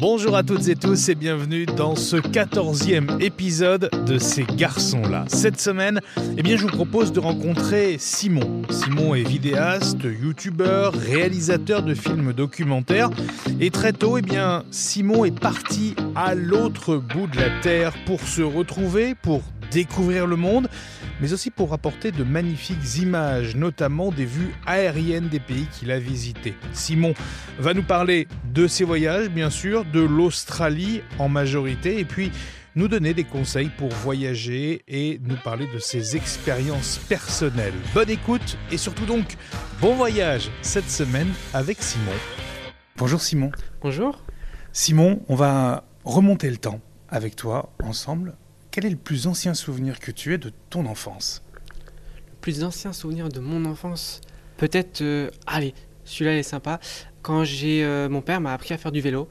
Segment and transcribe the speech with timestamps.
[0.00, 5.24] Bonjour à toutes et tous et bienvenue dans ce quatorzième épisode de Ces garçons-là.
[5.26, 6.00] Cette semaine,
[6.36, 8.62] eh bien, je vous propose de rencontrer Simon.
[8.70, 13.10] Simon est vidéaste, youtubeur, réalisateur de films documentaires.
[13.58, 18.20] Et très tôt, eh bien, Simon est parti à l'autre bout de la Terre pour
[18.20, 20.68] se retrouver, pour découvrir le monde,
[21.20, 25.98] mais aussi pour apporter de magnifiques images, notamment des vues aériennes des pays qu'il a
[25.98, 26.54] visités.
[26.72, 27.14] Simon
[27.58, 32.30] va nous parler de ses voyages, bien sûr, de l'Australie en majorité, et puis
[32.76, 37.74] nous donner des conseils pour voyager et nous parler de ses expériences personnelles.
[37.92, 39.36] Bonne écoute et surtout donc
[39.80, 42.12] bon voyage cette semaine avec Simon.
[42.96, 43.50] Bonjour Simon.
[43.80, 44.22] Bonjour.
[44.72, 48.36] Simon, on va remonter le temps avec toi ensemble
[48.70, 51.42] quel est le plus ancien souvenir que tu aies de ton enfance?
[52.28, 54.20] Le plus ancien souvenir de mon enfance
[54.58, 55.02] Peut-être.
[55.02, 55.72] Euh, allez,
[56.04, 56.80] celui-là est sympa.
[57.22, 57.84] Quand j'ai.
[57.84, 59.28] Euh, mon père m'a appris à faire du vélo.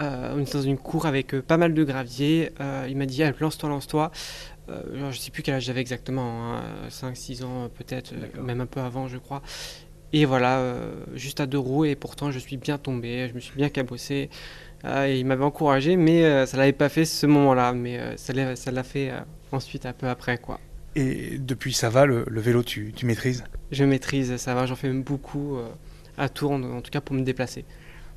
[0.00, 2.52] Euh, on était dans une cour avec pas mal de gravier.
[2.88, 4.12] il m'a dit lance-toi, lance-toi.
[4.68, 7.46] je ne sais plus quel âge j'avais exactement, 5-6 hein.
[7.46, 9.42] ans peut-être, même un peu avant, je crois.
[10.12, 10.62] Et voilà,
[11.14, 14.30] juste à deux roues, et pourtant je suis bien tombé, je me suis bien cabossé.
[14.84, 17.72] Ah, il m'avait encouragé, mais euh, ça l'avait pas fait ce moment-là.
[17.72, 19.20] Mais euh, ça l'a fait euh,
[19.52, 20.60] ensuite, un peu après, quoi.
[20.94, 23.44] Et depuis, ça va, le, vélo, tu, tu, maîtrises?
[23.70, 24.66] Je maîtrise, ça va.
[24.66, 25.58] J'en fais même beaucoup
[26.16, 27.64] à Tours, en, tout cas pour me déplacer.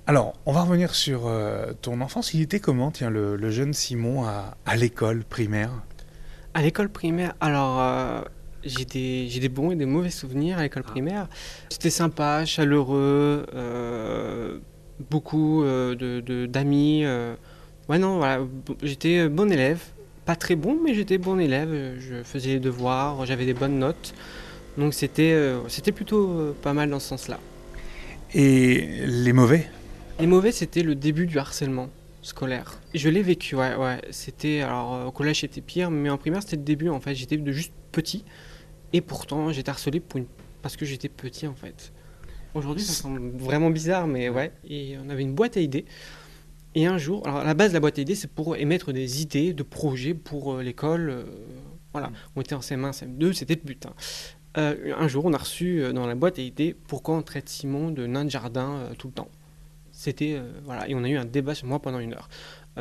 [0.08, 1.30] Alors, on va revenir sur
[1.82, 2.34] ton enfance.
[2.34, 5.70] Il était comment, tiens, le, jeune Simon à, à l'école primaire?
[6.56, 8.26] À l'école primaire, alors
[8.64, 10.92] j'ai des, des, bons et des mauvais souvenirs à l'école ah.
[10.92, 11.28] primaire.
[11.70, 13.46] C'était sympa, chaleureux,
[15.10, 17.02] beaucoup euh, de d'amis.
[17.04, 17.36] Euh.
[17.90, 18.46] ouais, non, voilà,
[18.84, 19.82] j'étais bon élève.
[20.26, 21.70] Pas très bon, mais j'étais bon élève.
[22.00, 24.14] Je faisais les devoirs, j'avais des bonnes notes.
[24.78, 27.40] Donc c'était euh, c'était plutôt pas mal dans ce sens-là.
[28.34, 29.68] Et les mauvais?
[30.20, 31.90] Les mauvais, c'était le début du harcèlement
[32.22, 32.80] scolaire.
[32.94, 34.00] Je l'ai vécu, ouais, ouais.
[34.12, 37.16] C'était, alors au collège c'était pire, mais en primaire c'était le début en fait.
[37.16, 38.24] J'étais juste petit,
[38.94, 40.28] et pourtant j'étais harcelé pour une...
[40.62, 41.92] parce que j'étais petit en fait.
[42.54, 44.52] Aujourd'hui, ça semble vraiment bizarre, mais ouais.
[44.68, 45.86] Et on avait une boîte à idées.
[46.74, 49.22] Et un jour, alors à la base, la boîte à idées, c'est pour émettre des
[49.22, 51.10] idées de projets pour euh, l'école.
[51.10, 51.24] Euh,
[51.92, 52.14] voilà, mm.
[52.36, 53.86] on était en CM1, CM2, c'était le but.
[53.86, 53.94] Hein.
[54.58, 57.92] Euh, un jour, on a reçu dans la boîte à idées pourquoi on traite Simon
[57.92, 59.30] de nain de jardin tout le temps.
[59.94, 62.28] C'était voilà, et on a eu un débat sur moi pendant une heure.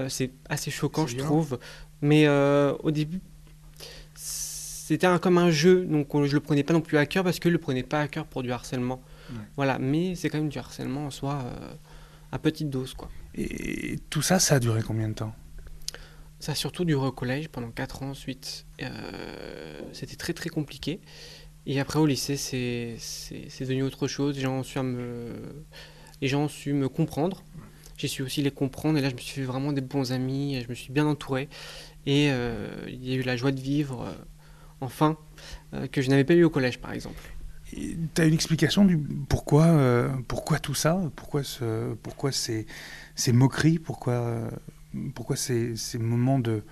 [0.09, 1.61] c'est assez choquant, je trouve.
[2.03, 3.21] Mais au début,
[4.15, 7.49] c'était comme un jeu, donc je le prenais pas non plus à cœur parce que
[7.49, 9.01] je le prenais pas à cœur pour du harcèlement.
[9.57, 11.75] Voilà, mais c'est quand même du harcèlement en soi euh,
[12.33, 12.95] à petite dose.
[12.95, 13.09] Quoi.
[13.35, 15.35] Et tout ça, ça a duré combien de temps?
[16.39, 18.67] Ça a surtout duré au collège pendant 4 ans ensuite.
[18.83, 21.01] Euh, c'était très très compliqué.
[21.67, 22.97] Et après au lycée, c'est,
[23.61, 24.37] devenu autre chose.
[24.37, 25.65] Les gens, ont su me,
[26.23, 27.45] les gens ont su me comprendre.
[27.99, 28.99] J'ai su aussi les comprendre.
[28.99, 30.57] Et là, je me suis fait vraiment des bons amis.
[30.57, 31.51] Et je me suis bien entouré.
[32.07, 34.09] Et euh, il y a eu la joie de vivre,
[34.81, 35.19] enfin,
[35.93, 37.23] que je n'avais pas eu au collège, par exemple.
[37.71, 41.01] Tu as une explication du pourquoi, euh, pourquoi tout ça?
[41.15, 42.67] Pourquoi, ce, pourquoi ces,
[43.15, 43.79] ces moqueries?
[43.79, 44.51] Pourquoi,
[45.15, 46.65] pourquoi ces, ces, moments de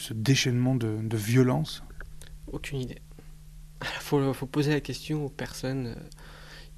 [0.00, 1.82] ce déchaînement de, de violence?
[2.50, 2.98] Aucune idée.
[3.82, 5.94] Il faut, faut, poser la question aux personnes euh,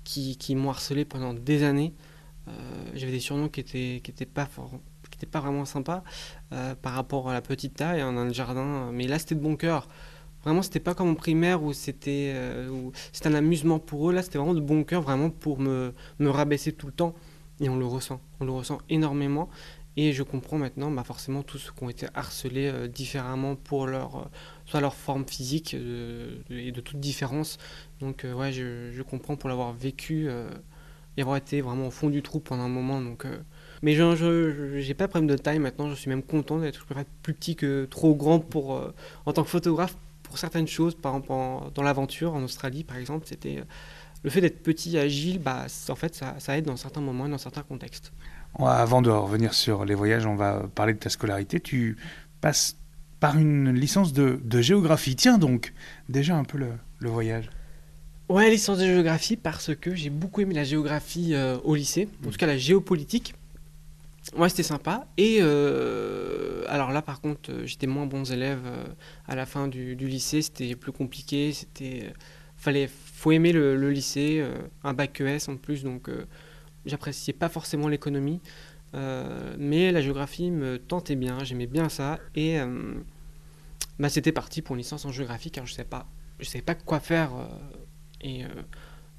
[0.05, 1.95] qui, qui m'ont harcelé pendant des années.
[2.49, 2.53] Euh,
[2.95, 6.03] j'avais des surnoms qui n'étaient qui étaient pas, qui étaient pas vraiment sympas
[6.83, 8.91] par rapport à la petite taille, en un jardin.
[8.93, 9.89] Mais là, c'était de bon cœur.
[10.45, 12.91] Vraiment, c'était pas comme en primaire où c'était euh,
[13.25, 14.13] un amusement pour eux.
[14.13, 17.15] Là, c'était vraiment de bon cœur, vraiment pour me, me rabaisser tout le temps.
[17.61, 18.21] Et on le ressent.
[18.41, 19.49] On le ressent énormément.
[19.97, 23.89] Et je comprends maintenant bah, forcément tous ceux qui ont été harcelés euh, différemment pour
[23.89, 24.25] leur, euh,
[24.65, 27.59] soit leur forme physique et de toute différence.
[27.99, 30.29] Donc ouais, je, je, comprends pour l'avoir vécu
[31.17, 33.01] et avoir été vraiment au fond du trou pendant un moment.
[33.01, 33.27] Donc,
[33.83, 36.87] mais je n'ai pas de problème de taille maintenant, je suis même content d'être
[37.23, 38.81] plus petit que trop grand pour,
[39.27, 39.97] en tant que photographe
[40.29, 43.65] pour certaines choses, par exemple dans l'aventure en Australie par exemple, c'était euh,
[44.23, 47.39] le fait d'être petit, agile, bah, en fait ça, ça, aide dans certains moments, dans
[47.39, 48.13] certains contextes.
[48.59, 51.61] Avant de revenir sur les voyages, on va parler de ta scolarité.
[51.61, 51.97] Tu
[52.41, 52.77] passes
[53.21, 55.17] par une licence de, de géographie.
[55.17, 55.73] Tiens donc,
[56.09, 57.51] déjà un peu le, le, voyage.
[58.29, 62.31] Ouais, licence de géographie parce que j'ai beaucoup aimé la géographie euh, au lycée, en
[62.31, 63.35] tout cas la géopolitique.
[64.37, 65.07] Ouais, c'était sympa.
[65.17, 68.85] Et euh, alors là, par contre, euh, j'étais moins bons élèves euh,
[69.27, 70.43] à la fin du, lycée.
[70.43, 71.53] C'était plus compliqué.
[71.53, 72.13] C'était,
[72.57, 74.45] fallait, faut aimer le, lycée,
[74.85, 76.11] un bac ES en plus, donc
[76.87, 78.41] j'appréciais pas forcément l'économie,
[78.93, 81.45] mais la géographie me tentait bien.
[81.45, 82.59] J'aimais bien ça et
[84.01, 86.09] bah, c'était parti pour une licence en géographie car je savais pas,
[86.41, 87.31] je savais pas quoi faire
[88.21, 88.43] et,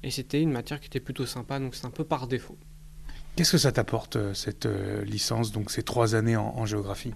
[0.02, 2.58] et c'était une matière qui était plutôt sympa, donc c'est un peu par défaut.
[3.36, 4.68] Qu'est-ce que ça t'apporte, cette
[5.04, 7.14] licence, donc ces trois années en géographie?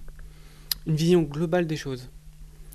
[0.86, 2.08] Une vision globale des choses.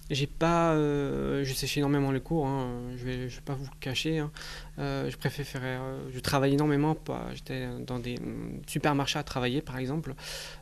[0.10, 3.80] J'ai pas, euh, je séchais énormément les cours, hein, je vais, vais pas vous le
[3.80, 4.18] cacher.
[4.18, 4.32] Hein.
[4.80, 5.18] Euh, je
[5.56, 6.98] euh, je travaille énormément.
[7.36, 10.16] J'étais dans des mm, supermarchés à travailler, par exemple.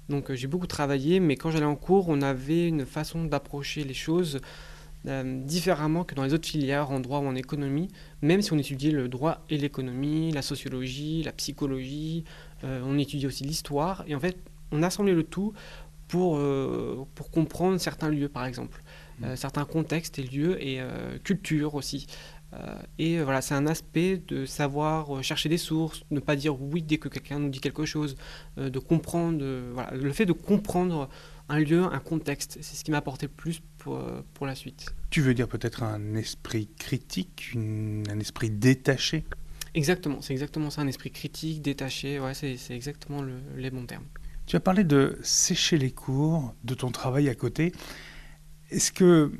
[0.10, 3.94] Donc j'ai beaucoup travaillé, mais quand j'allais en cours, on avait une façon d'approcher les
[3.94, 4.40] choses
[5.06, 7.88] différemment que dans les autres filières, en droit ou en économie.
[8.22, 12.26] Même si on étudiait le droit et l'économie, la sociologie, la psychologie,
[12.63, 14.04] on étudiait aussi l'histoire.
[14.07, 14.38] Et en fait,
[14.71, 15.54] on assemblait le tout
[16.07, 16.39] pour,
[17.15, 18.81] pour comprendre certains lieux, par exemple.
[19.24, 22.06] Euh, certains contextes et lieux et euh, culture aussi.
[22.54, 26.83] Euh, et voilà, c'est un aspect de savoir chercher des sources, ne pas dire oui
[26.83, 28.15] dès que quelqu'un nous dit quelque chose,
[28.57, 29.44] de comprendre,
[29.74, 31.09] voilà, le fait de comprendre
[31.50, 34.00] un lieu, un contexte, c'est ce qui m'a apporté le plus pour,
[34.33, 34.94] pour la suite.
[35.09, 39.25] Tu veux dire peut-être un esprit critique, un esprit détaché?
[39.78, 44.08] Exactement, c'est exactement ça, un esprit critique, détaché, ouais, c'est exactement le, les bons termes.
[44.48, 47.74] Tu as parlé de sécher les cours, de ton travail à côté.
[48.72, 49.32] Est-ce que,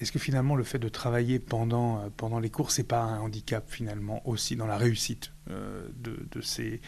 [0.00, 3.20] est que finalement le fait de travailler pendant, euh, pendant les cours, c'est pas un
[3.20, 6.80] handicap finalement aussi dans la réussite euh, de, de, ces,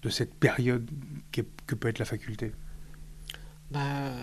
[0.00, 0.90] de cette période
[1.32, 2.52] que, peut être la faculté?
[3.70, 4.14] Bah,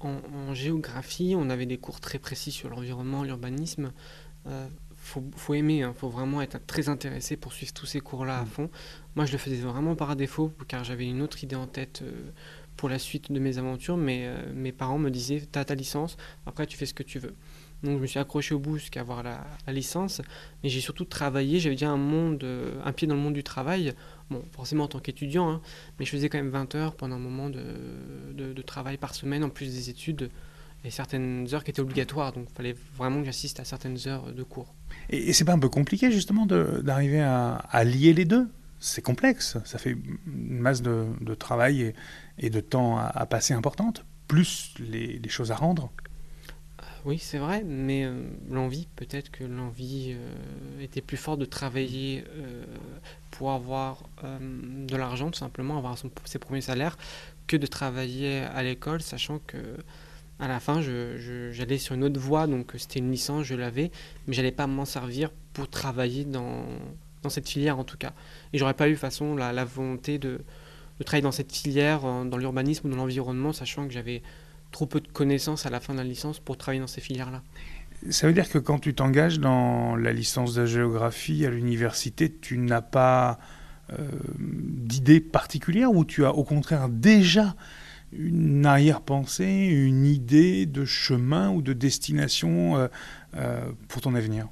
[0.00, 3.92] en, géographie, on avait des cours très précis sur l'environnement, l'urbanisme.
[4.46, 4.68] Euh,
[5.08, 8.38] faut, faut, aimer, il hein, faut vraiment être très intéressé pour suivre tous ces cours-là
[8.38, 8.46] à mm.
[8.46, 8.70] fond.
[9.16, 12.02] Moi, je le faisais vraiment par défaut, car j'avais une autre idée en tête
[12.78, 15.74] pour la suite de mes aventures, mais euh, mes parents me disaient tu as ta
[15.74, 16.16] licence,
[16.46, 17.34] après tu fais ce que tu veux.
[17.82, 20.22] Donc je me suis accroché au bout jusqu'à avoir la, licence,
[20.62, 23.44] mais j'ai surtout travaillé, j'avais déjà un, monde, euh, un pied dans le monde du
[23.44, 23.94] travail,
[24.30, 25.60] bon forcément en tant qu'étudiant, hein,
[25.98, 27.62] mais je faisais quand même 20 heures pendant un moment de,
[28.32, 30.30] de, travail par semaine, en plus des études,
[30.84, 34.32] et certaines heures qui étaient obligatoires, donc il fallait vraiment que j'assiste à certaines heures
[34.32, 34.72] de cours.
[35.10, 38.48] Et, c'est pas un peu compliqué justement d'arriver à, à lier les deux?
[38.80, 41.94] C'est complexe, ça fait une masse de, travail
[42.38, 45.90] et, de temps à, passer importante, plus les, choses à rendre.
[46.80, 51.44] Euh, oui, c'est vrai, mais euh, l'envie, peut-être que l'envie euh, était plus forte de
[51.44, 52.24] travailler
[53.32, 56.96] pour avoir de l'argent, tout simplement, avoir ses premiers salaires,
[57.48, 59.58] que de travailler à l'école, sachant que
[60.40, 63.90] à la fin, j'allais sur une autre voie, donc c'était une licence, je l'avais,
[64.26, 66.64] mais j'allais pas m'en servir pour travailler dans,
[67.28, 68.12] cette filière en tout cas.
[68.52, 70.40] Et j'aurais pas eu façon la, volonté de,
[70.98, 74.22] de, travailler dans cette filière, dans l'urbanisme dans l'environnement, sachant que j'avais
[74.70, 77.42] trop peu de connaissances à la fin de la licence pour travailler dans ces filières-là.
[78.10, 82.58] Ça veut dire que quand tu t'engages dans la licence de géographie à l'université, tu
[82.58, 83.40] n'as pas
[83.98, 84.08] euh,
[84.38, 87.56] d'idée particulière ou tu as au contraire déjà
[88.12, 92.88] une arrière-pensée, une idée de chemin ou de destination euh,
[93.36, 94.48] euh, pour ton avenir?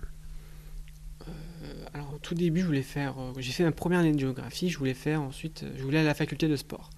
[1.94, 3.14] Alors, au tout début, je voulais faire.
[3.18, 4.68] Euh, j'ai fait ma première année de géographie.
[4.68, 5.64] Je voulais faire ensuite.
[5.78, 6.90] Je voulais aller à la faculté de sport.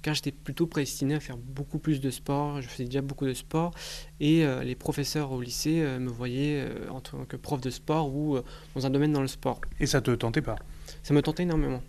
[0.00, 2.62] Car j'étais plutôt prédestiné à faire beaucoup plus de sport.
[2.62, 3.74] Je faisais déjà beaucoup de sport.
[4.20, 8.14] Et euh, les professeurs au lycée euh, me voyaient en tant que prof de sport
[8.14, 8.38] ou
[8.76, 9.60] dans un domaine dans le sport.
[9.80, 10.54] Et ça te tentait pas?
[11.02, 11.82] Ça me tentait énormément.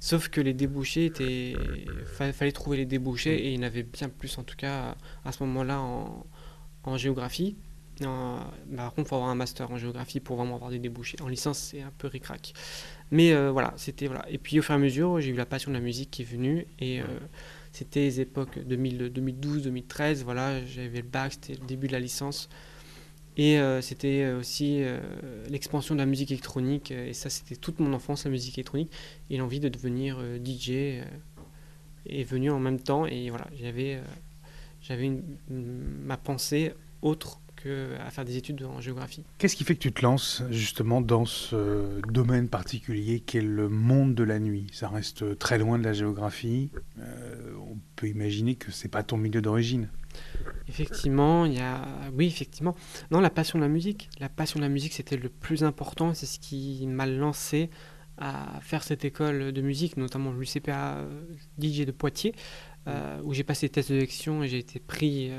[0.00, 1.54] Sauf que les débouchés étaient.
[2.32, 3.34] Fallait trouver les débouchés.
[3.34, 6.26] Et il y en avait bien plus, en tout cas, à ce moment-là, en,
[6.84, 7.56] en géographie.
[8.00, 11.16] Bah, par contre, il faut avoir un master en géographie pour vraiment avoir des débouchés.
[11.22, 12.52] En licence, c'est un peu ric-rac.
[13.10, 14.28] Mais euh, voilà, c'était voilà.
[14.30, 16.22] Et puis au fur et à mesure, j'ai eu la passion de la musique qui
[16.22, 17.04] est venue et euh,
[17.72, 20.24] c'était les époques 2012-2013.
[20.24, 22.48] Voilà, j'avais le bac, c'était le début de la licence.
[23.36, 24.82] Et c'était aussi
[25.48, 26.90] l'expansion de la musique électronique.
[26.92, 28.92] et ça, c'était toute mon enfance, la musique électronique.
[29.28, 31.02] Et l'envie de devenir DJ
[32.06, 33.06] est venue en même temps.
[33.06, 34.00] Et voilà, j'avais
[34.80, 35.10] j'avais
[35.48, 37.40] ma pensée autre
[38.04, 39.24] à faire des études en géographie.
[39.38, 44.14] Qu'est-ce qui fait que tu te lances justement dans ce domaine particulier qu'est le monde
[44.14, 44.66] de la nuit?
[44.72, 46.70] Ça reste très loin de la géographie.
[46.98, 49.88] Euh, on peut imaginer que c'est pas ton milieu d'origine.
[50.68, 52.74] Effectivement, il y a oui, effectivement.
[53.10, 54.08] Non, la passion de la musique.
[54.18, 56.14] La passion de la musique, c'était le plus important.
[56.14, 57.70] C'est ce qui m'a lancé
[58.16, 61.24] à faire cette école de musique, notamment l'UCPA euh,
[61.60, 62.34] DJ de Poitiers,
[62.86, 63.96] euh, où j'ai passé des tests de
[64.44, 65.32] et j'ai été pris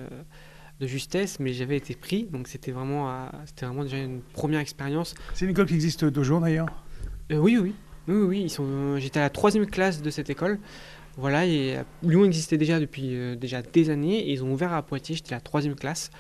[0.80, 5.16] de justesse, mais j'avais été pris, donc c'était vraiment, c'était vraiment déjà une première expérience.
[5.34, 6.68] C'est une école qui existe toujours d'ailleurs?
[7.32, 7.74] Euh, Oui, oui,
[8.08, 10.60] oui, oui, Ils sont, j'étais à la troisième classe de cette école.
[11.18, 14.74] Voilà, et euh, Lyon existait déjà depuis euh, déjà des années, et ils ont ouvert
[14.74, 16.12] à Poitiers, j'étais la troisième classe.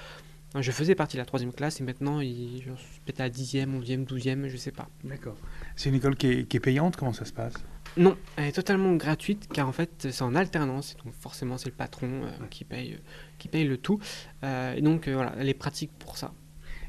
[0.57, 3.75] je faisais partie de la troisième classe, et maintenant, ils, suis peut-être à la dixième,
[3.75, 4.87] onzième, douzième, je sais pas.
[5.03, 5.35] D'accord.
[5.75, 7.55] C'est une école qui est, qui est payante, comment ça se passe?
[7.97, 11.75] Non, elle est totalement gratuite car en fait c'est en alternance, donc forcément c'est le
[11.75, 12.99] patron qui paye
[13.37, 13.99] qui paye le tout.
[14.43, 16.33] Euh, et donc euh, voilà, elle est pratique pour ça.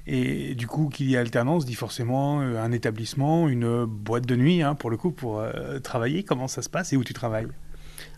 [0.08, 4.62] Et du coup, qu'il y a alternance dit forcément un établissement, une boîte de nuit,
[4.62, 5.44] hein, pour le coup, pour
[5.82, 6.22] travailler.
[6.22, 7.48] Comment ça se passe et où tu travailles?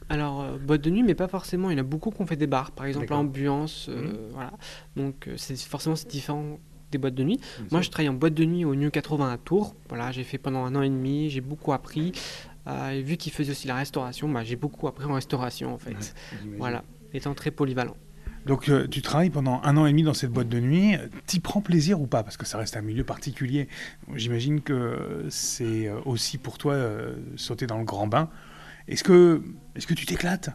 [0.08, 1.70] Alors, boîte de nuit, mais pas forcément.
[1.70, 3.88] Il y en a beaucoup qui ont fait des bars, par exemple, ambiance.
[3.88, 4.32] Mmh.
[4.32, 4.52] Voilà.
[4.96, 6.58] Donc, c'est forcément c'est différent
[6.90, 7.40] des boîtes de nuit.
[7.70, 9.74] Moi, je travaille en boîte de nuit au New 80 à Tours.
[9.88, 12.12] Voilà, j'ai fait pendant un an et demi, j'ai beaucoup appris.
[12.68, 15.78] Euh, et vu qu'il faisait aussi la restauration, bah, j'ai beaucoup appris en restauration en
[15.78, 16.14] fait.
[16.58, 17.96] voilà, étant très polyvalent.
[18.46, 20.96] Donc euh, tu travailles pendant un an et demi dans cette boîte de nuit.
[21.26, 22.22] T'y prends plaisir ou pas?
[22.22, 23.68] Parce que ça reste un milieu particulier.
[24.14, 26.76] J'imagine que c'est euh, aussi pour toi
[27.36, 28.30] sauter dans le grand bain.
[28.88, 29.42] Est-ce que,
[29.76, 30.50] est que tu t'éclates?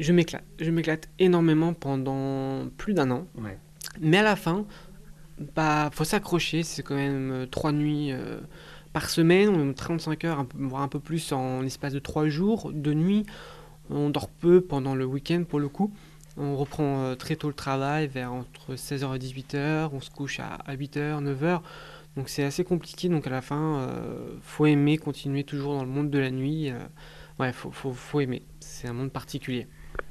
[0.00, 0.44] Je m'éclate.
[0.58, 3.26] Je m'éclate énormément pendant plus d'un an.
[4.00, 4.66] Mais à la fin,
[5.54, 6.62] bah, faut s'accrocher.
[6.62, 8.40] C'est quand même euh, trois nuits euh,
[8.92, 13.24] par semaine, 35 heures, voire un peu plus en l'espace de trois jours de nuit.
[13.90, 15.92] On dort peu pendant le week-end pour le coup.
[16.36, 19.90] On reprend euh, très tôt le travail, vers entre 16h et 18h.
[19.92, 21.60] On se couche à, 8h, 9h.
[22.16, 23.08] Donc c'est assez compliqué.
[23.08, 23.88] Donc à la fin,
[24.42, 26.72] faut aimer continuer toujours dans le monde de la nuit.
[27.38, 28.42] Ouais, faut, faut, faut aimer.
[28.60, 29.66] C'est un monde particulier.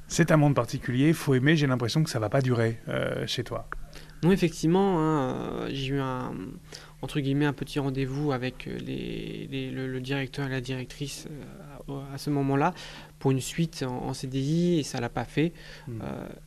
[0.08, 1.12] C'est un monde particulier.
[1.12, 1.56] Faut aimer.
[1.56, 2.80] J'ai l'impression que ça va pas durer
[3.26, 3.68] chez toi.
[4.24, 6.32] Non, effectivement, hein, euh, j'ai eu un,
[7.02, 11.28] entre guillemets, un petit rendez-vous avec euh, les, le, directeur et la directrice
[11.90, 12.72] euh, à ce moment-là
[13.18, 15.52] pour une suite en, CDI et ça l'a pas fait.
[15.86, 16.00] Hmm.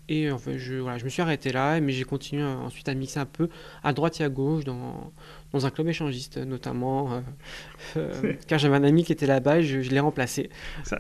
[0.10, 2.96] et en fait, je, voilà, je me suis arrêté là, mais j'ai continué ensuite à
[2.96, 3.48] mixer un peu
[3.84, 5.12] à droite et à gauche dans,
[5.54, 7.22] dans un club échangiste notamment,
[8.48, 10.50] car j'avais un ami qui était là-bas et je, l'ai remplacé.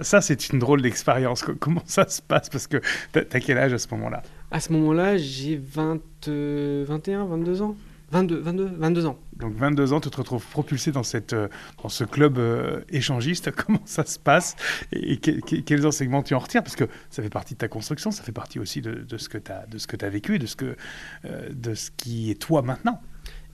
[0.01, 1.43] Ça, c'est une drôle d'expérience.
[1.59, 2.49] Comment ça se passe?
[2.49, 2.77] Parce que
[3.13, 4.23] tu as quel âge à ce moment-là?
[4.51, 7.75] À ce moment-là, j'ai 20, 21, 22 ans.
[8.11, 9.19] 22, 22, 22 ans.
[9.35, 11.49] Donc 22 ans, tu te retrouves propulsé dans, cette, euh,
[11.83, 13.51] dans ce club euh, échangiste.
[13.65, 14.55] Comment ça se passe?
[14.93, 16.63] Et, quels enseignements tu en retires?
[16.63, 19.27] Parce que ça fait partie de ta construction, ça fait partie aussi de, de ce
[19.27, 19.65] que tu as,
[20.01, 20.77] as, vécu et de ce, que,
[21.25, 23.01] euh, de ce qui est toi maintenant.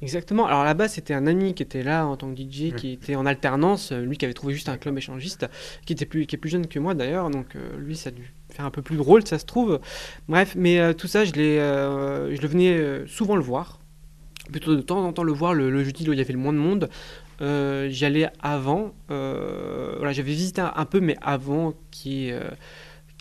[0.03, 0.45] Exactement.
[0.45, 3.25] Alors là-bas, c'était un ami qui était là en tant que DJ, qui était en
[3.25, 5.48] alternance, lui qui avait trouvé juste un club échangiste,
[5.86, 8.33] qui, était plus, qui est plus jeune que moi d'ailleurs, donc lui, ça a dû
[8.53, 9.79] faire un peu plus drôle, ça se trouve.
[10.29, 13.79] Bref, mais euh, tout ça, je, euh, je le venais euh, souvent le voir.
[14.51, 16.53] Plutôt de temps en temps le voir, le, jeudi, où il y avait le moins
[16.53, 16.89] de monde.
[17.39, 18.93] J'y allais avant.
[19.07, 22.31] voilà, j'avais visité un, peu, mais avant qui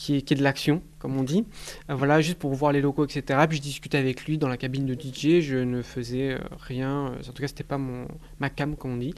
[0.03, 1.45] qui est, qui est, de l'action, comme on dit.
[1.89, 3.41] voilà, juste pour voir les locaux, etc.
[3.49, 5.41] Puis je discutais avec lui dans la cabine de DJ.
[5.41, 7.15] Je ne faisais rien.
[7.19, 8.09] En tout cas, c'était pas mon
[8.41, 9.15] ma cam, comme on dit.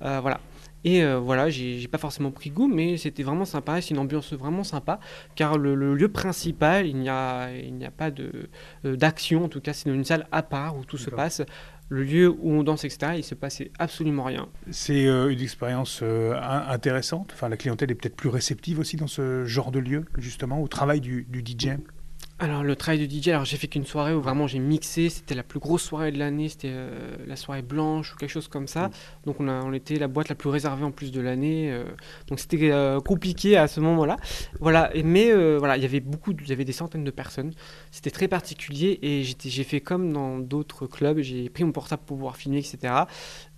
[0.00, 0.40] voilà.
[0.84, 3.80] Et euh, voilà, j'ai pas forcément pris goût, mais c'était vraiment sympa.
[3.80, 5.00] C'est une ambiance vraiment sympa,
[5.34, 9.72] car le, lieu principal, il n'y a, il a pas euh, d'action, en tout cas,
[9.72, 11.42] c'est une salle à part où tout se passe.
[11.90, 14.48] Le lieu où on danse, etc., il se passait absolument rien.
[14.70, 17.30] C'est euh, une expérience intéressante?
[17.32, 20.68] Enfin, la clientèle est peut-être plus réceptive aussi dans ce genre de lieu, justement, au
[20.68, 21.78] travail du DJ.
[22.40, 25.34] Alors le travail de DJ, alors j'ai fait qu'une soirée où vraiment j'ai mixé, c'était
[25.34, 28.68] la plus grosse soirée de l'année, c'était euh, la soirée blanche ou quelque chose comme
[28.68, 28.86] ça.
[28.86, 28.90] Mm.
[29.26, 31.82] Donc on, a, on était la boîte la plus réservée en plus de l'année, euh,
[32.28, 34.18] donc c'était euh, compliqué à ce moment-là.
[34.60, 37.52] Voilà, mais voilà, il y avait beaucoup, il y avait des centaines de personnes,
[37.90, 42.18] c'était très particulier et j'ai fait comme dans d'autres clubs, j'ai pris mon portable pour
[42.18, 42.92] pouvoir filmer, etc.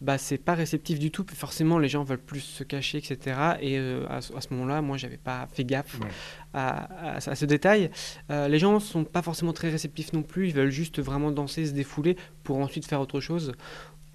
[0.00, 3.36] Bah c'est pas réceptif du tout, forcément les gens veulent plus se cacher, etc.
[3.60, 3.78] Et
[4.08, 5.98] à, ce moment-là, moi j'avais pas fait gaffe
[6.54, 7.90] à, à, ce détail.
[8.30, 11.66] les gens ne sont pas forcément très réceptifs non plus, ils veulent juste vraiment danser,
[11.66, 13.52] se défouler pour ensuite faire autre chose.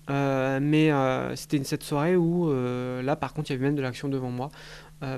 [0.09, 3.75] Euh, mais euh, c'était cette soirée où euh, là par contre il y avait même
[3.75, 4.49] de l'action devant moi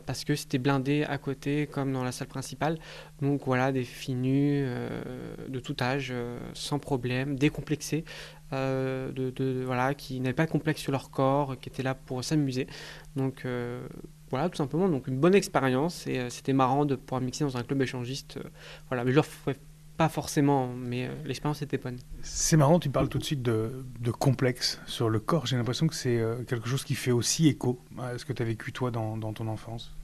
[0.06, 2.78] parce que c'était blindé à côté comme dans la salle principale
[3.22, 4.68] donc voilà des filles nues
[5.48, 6.14] de tout âge
[6.54, 8.04] sans problème décomplexées
[8.52, 12.68] de, voilà qui n'avaient pas de complexe sur leur corps qui étaient là pour s'amuser
[13.16, 13.46] donc
[14.30, 14.90] voilà, tout simplement.
[14.90, 18.38] Donc une bonne expérience et euh, c'était marrant de pouvoir mixer dans un club échangiste.
[18.38, 18.50] Euh,
[18.90, 19.56] voilà, mais je le
[19.96, 21.98] pas forcément, mais euh, l'expérience était bonne.
[22.22, 23.84] C'est marrant, tu parles tout de suite de,
[24.20, 25.48] complexe sur le corps.
[25.48, 28.46] J'ai l'impression que c'est quelque chose qui fait aussi écho à ce que tu as
[28.46, 29.96] vécu toi dans, dans ton enfance.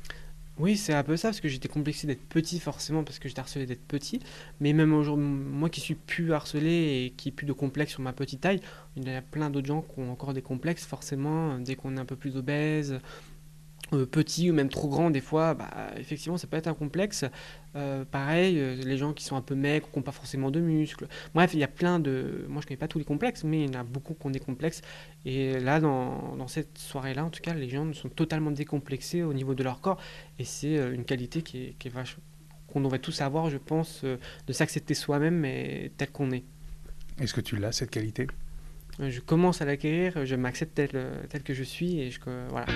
[0.60, 3.40] Oui, c'est un peu ça, parce que j'étais complexé d'être petit, forcément, parce que j'étais
[3.40, 4.20] harcelé d'être petit.
[4.60, 8.02] Mais même aujourd'hui, moi qui suis plus harcelé et qui n'ai plus de complexe sur
[8.02, 8.62] ma petite taille,
[8.96, 12.00] il y a plein d'autres gens qui ont encore des complexes, forcément, dès qu'on est
[12.00, 13.00] un peu plus obèse,
[13.92, 17.26] petit ou même trop grand des fois, bah, effectivement ça peut être un complexe.
[17.76, 20.60] Euh, pareil, euh, les gens qui sont un peu maigres, qui n'ont pas forcément de
[20.60, 21.08] muscles.
[21.34, 22.46] Bref, il y a plein de...
[22.48, 24.30] Moi je connais pas tous les complexes, mais il y en a beaucoup qui ont
[24.32, 24.82] des complexes.
[25.26, 29.34] Et là, dans, dans cette soirée-là, en tout cas, les gens sont totalement décomplexés au
[29.34, 30.00] niveau de leur corps.
[30.40, 31.92] Et c'est une qualité qui est, qui est
[32.68, 36.44] qu'on devrait tous avoir, je pense, de s'accepter soi-même mais tel qu'on est.
[37.20, 38.28] Est-ce que tu l'as, cette qualité?
[39.00, 40.90] Je commence à l'acquérir, je m'accepte tel,
[41.30, 42.68] tel que je suis et je, voilà.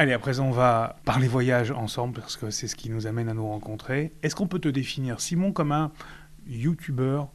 [0.00, 3.28] Allez, à présent, on va parler voyage ensemble parce que c'est ce qui nous amène
[3.28, 4.12] à nous rencontrer.
[4.22, 5.92] Est-ce qu'on peut te définir, Simon, comme un
[6.46, 7.28] youtubeur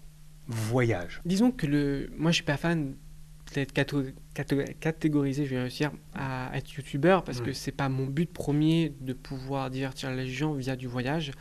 [0.48, 1.22] voyage?
[1.25, 2.10] Disons que le...
[2.17, 2.95] moi, je suis pas fan
[3.53, 3.72] d'être
[4.79, 9.13] catégorisé, je vais réussir à être youtubeur parce que c'est pas mon but premier de
[9.13, 11.34] pouvoir divertir les gens via du voyage.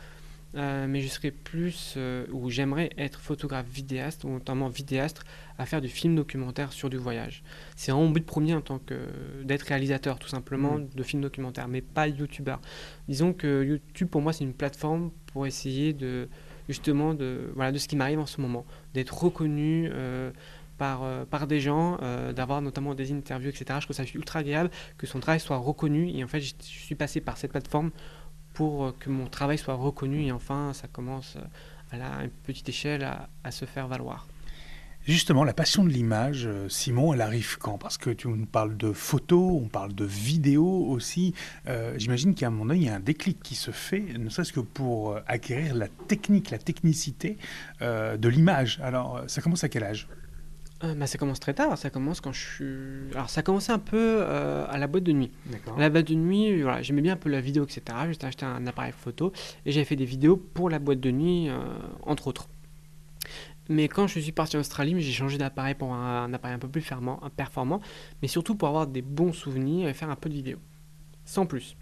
[0.55, 5.21] Euh, mais je serais plus, euh, ou j'aimerais être photographe vidéaste, ou notamment vidéaste,
[5.57, 7.43] à faire du film documentaire sur du voyage.
[7.75, 8.95] C'est mon but premier en tant que
[9.43, 10.89] d'être réalisateur, tout simplement, mm.
[10.95, 12.61] de films documentaires, mais pas youtubeur.
[13.09, 16.29] Disons que YouTube, pour moi, c'est une plateforme pour essayer de,
[16.69, 19.89] justement, de, voilà, de ce qui m'arrive en ce moment, d'être reconnu.
[19.91, 20.31] Euh,
[20.77, 21.97] par, par des gens,
[22.35, 23.79] d'avoir notamment des interviews, etc.
[23.79, 26.09] Je trouve ça ultra agréable que son travail soit reconnu.
[26.09, 27.91] Et en fait, je suis passé par cette plateforme
[28.55, 31.41] pour euh, que mon travail soit reconnu et enfin ça commence euh,
[31.91, 34.27] à la petite échelle à, se faire valoir.
[35.05, 37.77] Justement, la passion de l'image, euh, Simon, elle arrive quand?
[37.77, 41.35] Parce que tu nous parles de photos, on parle de vidéos aussi.
[41.97, 44.51] J'imagine qu'à un moment donné, il y a un déclic qui se fait, ne serait-ce
[44.51, 47.37] que pour acquérir la technique, la technicité
[47.81, 48.79] de l'image.
[48.81, 50.07] Alors, ça commence à quel âge?
[50.83, 51.77] Euh, bah, ça commence très tard.
[51.77, 53.13] Ça commence quand je suis.
[53.13, 55.31] Alors, ça a commencé un peu euh, à la boîte de nuit.
[55.75, 57.81] À la boîte de nuit, voilà, j'aimais bien un peu la vidéo, etc.
[58.11, 59.31] J'ai acheté un appareil photo
[59.65, 61.59] et j'avais fait des vidéos pour la boîte de nuit, euh,
[62.03, 62.47] entre autres.
[63.67, 66.67] Mais quand je suis parti en Australie, j'ai changé d'appareil pour un, appareil un peu
[66.67, 67.81] plus fermant, performant,
[68.21, 70.57] mais surtout pour avoir des bons souvenirs et faire un peu de vidéo.
[71.23, 71.75] Sans plus.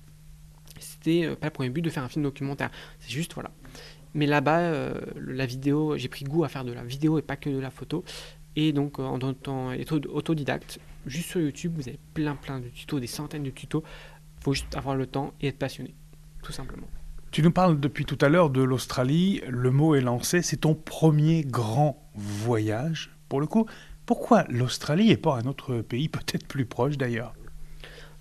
[0.80, 2.70] C'était pas le premier but de faire un film documentaire.
[3.00, 3.52] C'est juste, voilà.
[4.14, 7.50] Mais là-bas, la vidéo, j'ai pris goût à faire de la vidéo et pas que
[7.50, 8.06] de la photo.
[8.56, 9.72] Et donc, euh, en tant
[10.10, 13.84] autodidacte, juste sur YouTube, vous avez plein, plein de tutos, des centaines de tutos.
[14.40, 15.94] Il faut juste avoir le temps et être passionné,
[16.44, 16.88] tout simplement.
[17.32, 19.42] Tu nous parles depuis tout à l'heure de l'Australie.
[19.48, 20.44] Le mot est lancé.
[20.44, 23.10] C'est ton premier grand voyage.
[23.28, 23.66] Pour le coup,
[24.06, 27.34] pourquoi l'Australie et pas un autre pays peut-être plus proche d'ailleurs?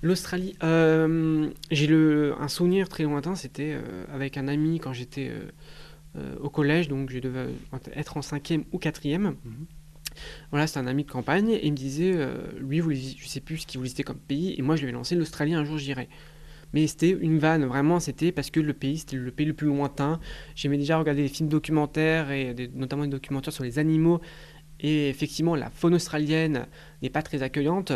[0.00, 3.34] L'Australie, euh, j'ai un souvenir très lointain.
[3.34, 5.30] C'était euh, avec un ami quand j'étais
[6.40, 7.46] au collège, donc je devais
[7.94, 9.34] être en cinquième ou quatrième.
[9.44, 9.66] Mhm.
[10.50, 13.40] Voilà, c'est un ami de campagne et il me disait, euh, lui, voulait, je sais
[13.40, 15.64] plus ce qu'il voulait citer comme pays, et moi je lui ai lancé l'Australie, un
[15.64, 16.08] jour j'irai.
[16.72, 19.66] Mais c'était une vanne, vraiment, c'était parce que le pays, c'était le pays le plus
[19.66, 20.20] lointain.
[20.54, 24.20] J'aimais déjà regarder des films documentaires, et notamment des documentaires sur les animaux,
[24.82, 26.66] et effectivement, la faune australienne
[27.02, 27.92] n'est pas très accueillante.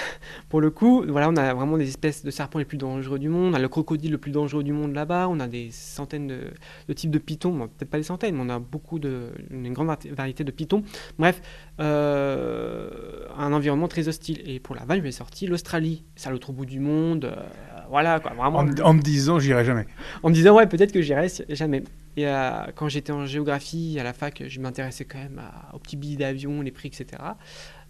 [0.48, 3.28] Pour le coup, voilà, on a vraiment des espèces de serpents les plus dangereux du
[3.28, 3.52] monde.
[3.52, 5.28] On a le crocodile le plus dangereux du monde là-bas.
[5.28, 7.68] On a des centaines de, types de pitons.
[7.68, 10.82] Peut-être pas des centaines, mais on a beaucoup de, une grande variété de pitons.
[11.18, 11.42] Bref,
[11.78, 12.88] euh,
[13.36, 14.40] un environnement très hostile.
[14.46, 16.04] Et pour la vague, je vais sortir l'Australie.
[16.16, 17.26] C'est à l'autre bout du monde.
[17.26, 17.36] Euh,
[17.90, 18.60] voilà, quoi, vraiment.
[18.60, 19.86] En, me disant, j'irai jamais.
[20.22, 21.82] En me disant, ouais, peut-être que j'irai jamais.
[22.16, 25.40] Et euh, quand j'étais en géographie à la fac, je m'intéressais quand même
[25.72, 27.22] aux petits billets d'avion, les prix, etc.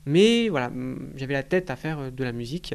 [0.06, 0.70] Mais voilà,
[1.16, 2.74] j'avais la tête à faire euh, de la musique.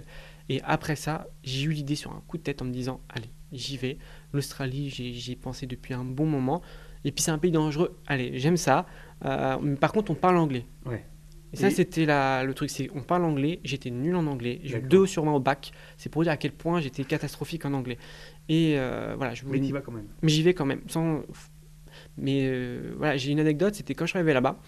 [0.50, 3.30] Et après ça, j'ai eu l'idée sur un coup de tête en me disant, allez,
[3.52, 3.98] j'y vais.
[4.32, 6.62] L'Australie, j'y ai pensé depuis un bon moment.
[7.04, 8.00] Et puis c'est un pays dangereux.
[8.08, 8.86] Allez, j'aime ça.
[9.24, 10.66] Euh, mais par contre, on parle anglais.
[10.86, 11.06] Ouais.
[11.54, 14.82] Et ça, c'était le truc, c'est on parle anglais, j'étais nul en anglais, j'ai eu
[14.82, 17.98] deux sur moi au bac, c'est pour dire à quel point j'étais catastrophique en anglais.
[18.50, 20.08] Et euh, voilà, je Mais vas quand même.
[20.22, 20.82] Mais j'y vais quand même.
[20.88, 21.24] Sans...
[22.18, 24.60] Mais euh, voilà, j'ai une anecdote, c'était quand je suis arrivé là-bas,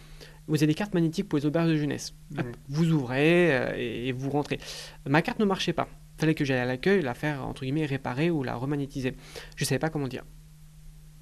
[0.48, 2.16] vous avez des cartes magnétiques pour les auberges de jeunesse.
[2.70, 4.60] vous ouvrez euh, et, vous rentrez.
[5.08, 5.88] Ma carte ne marchait pas.
[6.18, 9.16] Il fallait que j'aille à l'accueil, la faire, entre guillemets, réparer ou la remagnétiser.
[9.56, 10.24] Je ne savais pas comment dire.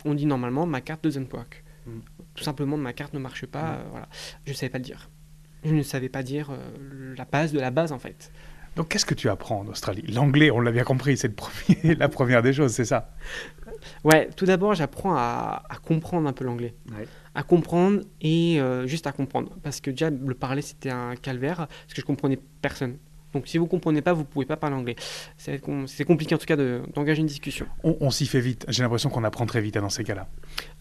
[0.05, 1.63] On dit normalement, ma carte doesn't work.
[1.85, 1.99] Hmm.
[2.35, 3.83] Tout simplement, ma carte ne marche pas.
[3.89, 4.07] voilà.
[4.45, 5.09] Je ne savais pas le dire
[5.65, 8.31] je ne savais pas dire euh, la base de la base en fait.
[8.75, 10.03] Donc qu'est-ce que tu apprends en Australie?
[10.11, 11.31] L'anglais, on l'a bien compris, c'est
[11.83, 13.11] la première des choses, c'est ça?
[14.03, 16.73] Ouais, tout d'abord j'apprends à, comprendre un peu l'anglais.
[17.33, 19.51] À comprendre et euh, juste à comprendre.
[19.63, 22.97] Parce que déjà le parler c'était un calvaire, parce que je comprenais personne.
[23.33, 24.95] Donc si vous ne comprenez pas, vous ne pouvez pas parler anglais.
[25.37, 25.59] C'est
[26.05, 27.65] compliqué en tout cas d'engager une discussion.
[27.83, 28.65] On, s'y fait vite.
[28.69, 30.29] J'ai l'impression qu'on apprend très vite hein, dans ces cas-là.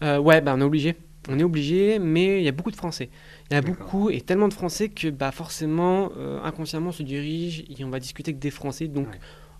[0.03, 0.95] Euh, ouais, bah, on est obligé.
[1.29, 3.09] On est obligé, mais il y a beaucoup de Français.
[3.49, 7.03] Il y a beaucoup et tellement de Français que bah, forcément, euh, inconsciemment, on se
[7.03, 8.87] dirige et on va discuter avec des Français.
[8.87, 9.07] Donc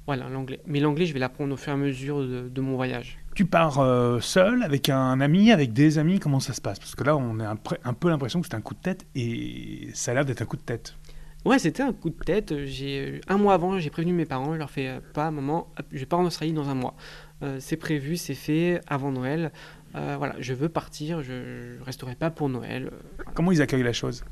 [0.05, 0.59] voilà, l'anglais.
[0.67, 3.17] Mais l'anglais, je vais l'apprendre au fur et à mesure de, mon voyage.
[3.33, 6.77] Tu pars euh, seul, avec un ami, avec des amis Comment ça se passe?
[6.77, 9.89] Parce que là, on a un, peu l'impression que c'est un coup de tête et
[9.93, 10.95] ça a l'air d'être un coup de tête.
[11.43, 12.65] Ouais, c'était un coup de tête.
[12.65, 14.53] J'ai un mois avant, j'ai prévenu mes parents.
[14.53, 16.95] Je leur fais pas, maman, je pars en Australie dans un mois.
[17.43, 19.51] Euh, c'est prévu, c'est fait avant Noël.
[19.95, 22.91] Euh, voilà, je veux partir, je, ne resterai pas pour Noël.
[23.33, 24.25] Comment ils accueillent la chose?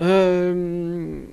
[0.00, 1.24] Euh,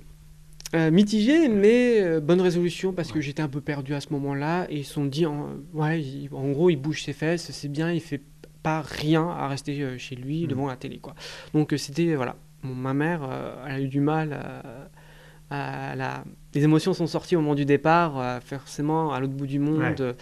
[0.74, 4.78] euh, mitigé, mais bonne résolution parce que j'étais un peu perdu à ce moment-là et
[4.80, 8.02] ils se sont dit, en, ouais, en gros, il bouge ses fesses, c'est bien, il
[8.02, 8.22] fait
[8.64, 10.48] pas rien à rester chez lui mm.
[10.48, 11.14] devant la télé, quoi.
[11.54, 13.30] Donc c'était voilà, ma mère,
[13.68, 14.40] elle a eu du mal
[15.52, 19.48] à, la les émotions sont sorties au moment du départ, euh, forcément à l'autre bout
[19.48, 20.14] du monde, euh,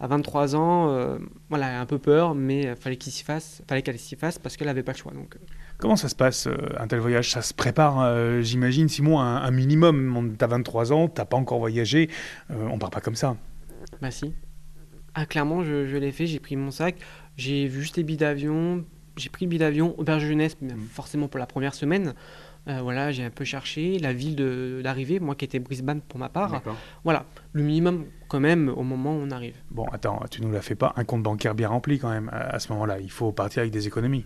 [0.00, 0.90] à 23 ans.
[0.90, 4.56] euh, voilà, un peu peur, mais fallait qu'il s'y fasse, fallait qu'elle s'y fasse parce
[4.56, 5.12] qu'elle n'avait pas le choix.
[5.12, 5.36] Donc,
[5.78, 6.46] Comment ça se passe,
[6.78, 7.30] un tel voyage?
[7.30, 10.34] Ça se prépare, j'imagine, Simon, un, un minimum.
[10.36, 12.10] T'as 23 ans, t'as pas encore voyagé,
[12.50, 13.36] on part pas comme ça.
[14.02, 14.34] bah si.
[15.14, 16.26] Ah, clairement, je, je l'ai fait.
[16.26, 16.96] J'ai pris mon sac,
[17.38, 18.84] j'ai vu juste les billets d'avion,
[19.16, 20.78] j'ai pris le billet d'avion auberge jeunesse, mais Mm.
[20.92, 22.12] forcément pour la première semaine.
[22.70, 26.20] Euh, voilà, j'ai un peu cherché la ville de- d'arrivée, moi qui étais Brisbane pour
[26.20, 26.62] ma part.
[27.04, 29.56] Voilà, le minimum quand même au moment où on arrive.
[29.70, 32.58] Bon, attends, tu nous l'as fait pas, un compte bancaire bien rempli quand même, à,
[32.60, 33.00] ce moment-là.
[33.00, 34.24] Il faut partir avec des économies.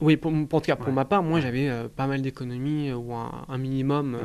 [0.00, 0.92] Oui, pour, pour- en tout cas pour Ouais.
[0.92, 4.18] ma part, moi j'avais euh, pas mal d'économies euh, ou un, un minimum,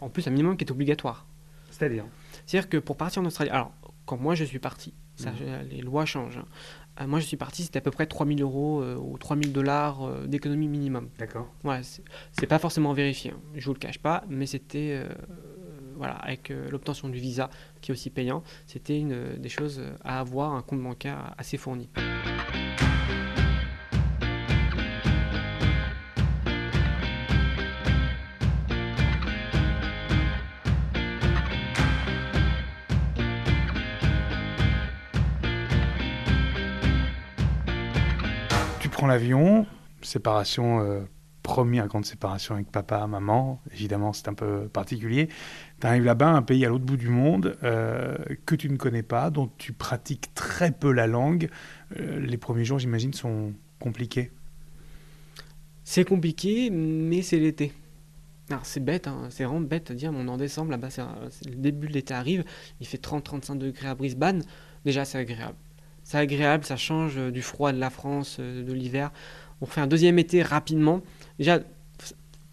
[0.00, 1.26] en plus un minimum qui est obligatoire.
[1.70, 2.04] C'est-à-dire?
[2.44, 3.72] C'est-à-dire que pour partir en Australie, alors
[4.04, 5.36] quand moi je suis parti, ça, Mhm.
[5.42, 6.38] euh, les lois changent.
[6.38, 6.46] hein.
[7.02, 10.26] Euh, moi je suis parti, c'était à peu près 3000 euros euh, ou 3000 dollars
[10.26, 11.08] d'économie minimum.
[11.18, 11.46] D'accord.
[11.62, 11.82] Voilà,
[12.32, 15.02] c'est pas forcément vérifié, hein, je vous le cache pas, mais c'était
[15.96, 17.48] voilà, avec euh, l'obtention du visa
[17.80, 21.56] qui est aussi payant, c'était une euh, des choses à avoir, un compte bancaire assez
[21.56, 21.88] fourni.
[39.06, 39.66] L'avion,
[40.02, 41.00] séparation, euh,
[41.42, 45.28] première grande séparation avec papa, maman, évidemment c'est un peu particulier.
[45.80, 48.16] Tu arrives là-bas, un pays à l'autre bout du monde, euh,
[48.46, 51.48] que tu ne connais pas, dont tu pratiques très peu la langue.
[51.98, 54.32] Euh, les premiers jours, j'imagine, sont compliqués.
[55.84, 57.72] C'est compliqué, mais c'est l'été.
[58.62, 60.88] C'est bête, hein, c'est vraiment bête de dire, mais on en décembre, là-bas,
[61.44, 62.44] le début de l'été arrive,
[62.80, 64.42] il fait 30-35 degrés à Brisbane,
[64.84, 65.56] déjà c'est agréable.
[66.08, 69.10] C'est agréable, ça change euh, du froid de la France, euh, de l'hiver.
[69.60, 71.00] On fait un deuxième été rapidement.
[71.40, 71.58] Déjà,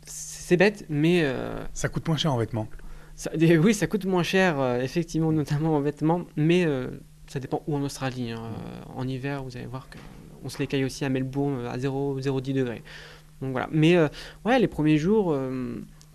[0.07, 2.67] c'est bête, mais euh, Ça coûte moins cher en vêtements.
[3.15, 6.87] ça- des- oui, ça coûte moins cher, euh, effectivement, notamment en vêtements, mais euh,
[7.27, 8.31] ça dépend où en Australie.
[8.31, 8.41] hein.
[8.95, 9.87] En hiver, vous allez voir
[10.41, 12.81] qu'on se les caille aussi à Melbourne à 0, 0,10 degrés.
[13.39, 13.69] Donc voilà.
[13.71, 13.95] Mais
[14.45, 15.37] ouais, les premiers jours,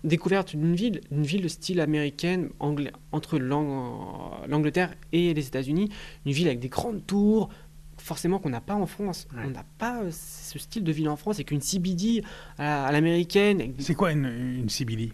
[0.03, 5.89] découverte d'une ville, une ville de style américaine, anglais, entre l'Ang- l'Angleterre et les États-Unis,
[6.25, 7.49] une ville avec des grandes tours.
[7.97, 9.27] Forcément qu'on n'a pas en France.
[9.35, 9.41] Ouais.
[9.45, 12.23] On n'a pas euh, ce style de ville en France, avec une CBD
[12.57, 15.11] à, l'américaine, avec C'est quoi une, une CBD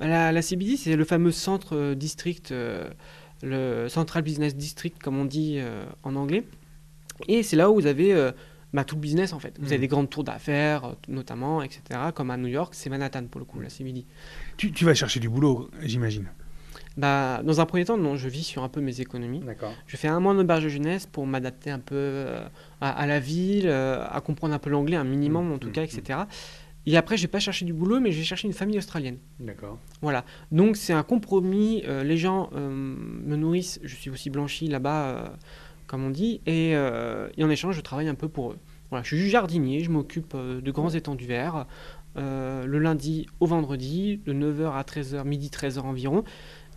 [0.00, 2.90] la, la CBD, c'est le fameux centre euh, district, euh,
[3.44, 5.58] le Central Business District, comme on dit
[6.02, 6.42] en anglais.
[7.28, 8.30] Et c'est là où vous avez
[8.74, 9.54] bah, tout le business, en fait.
[9.58, 11.82] Vous avez des grandes tours d'affaires, euh, notamment, etc.
[12.14, 14.04] Comme à New York, c'est Manhattan, pour le coup, la CBD.
[14.58, 16.26] tu, tu vas chercher du boulot, j'imagine.
[16.96, 19.42] Bah, dans un premier temps, non, je vis sur un peu mes économies.
[19.86, 22.46] Je fais un mois en auberge de jeunesse pour m'adapter un peu euh,
[22.80, 25.82] à, à la ville, euh, à comprendre un peu l'anglais, un minimum en tout cas,
[25.82, 26.20] etc.
[26.86, 29.16] Et après, je vais pas chercher du boulot, mais je vais chercher une famille australienne.
[29.40, 29.78] D'accord.
[30.02, 31.82] Voilà, donc c'est un compromis.
[31.88, 35.26] euh, les gens euh, me nourrissent, je suis aussi blanchi là-bas, euh,
[35.86, 38.58] comme on dit, et, euh, et en échange, je travaille un peu pour eux.
[38.90, 41.66] Voilà, je suis jardinier, je m'occupe euh, de grands étendues verts,
[42.16, 46.24] euh, le lundi au vendredi, de 9h à 13h, midi 13h environ.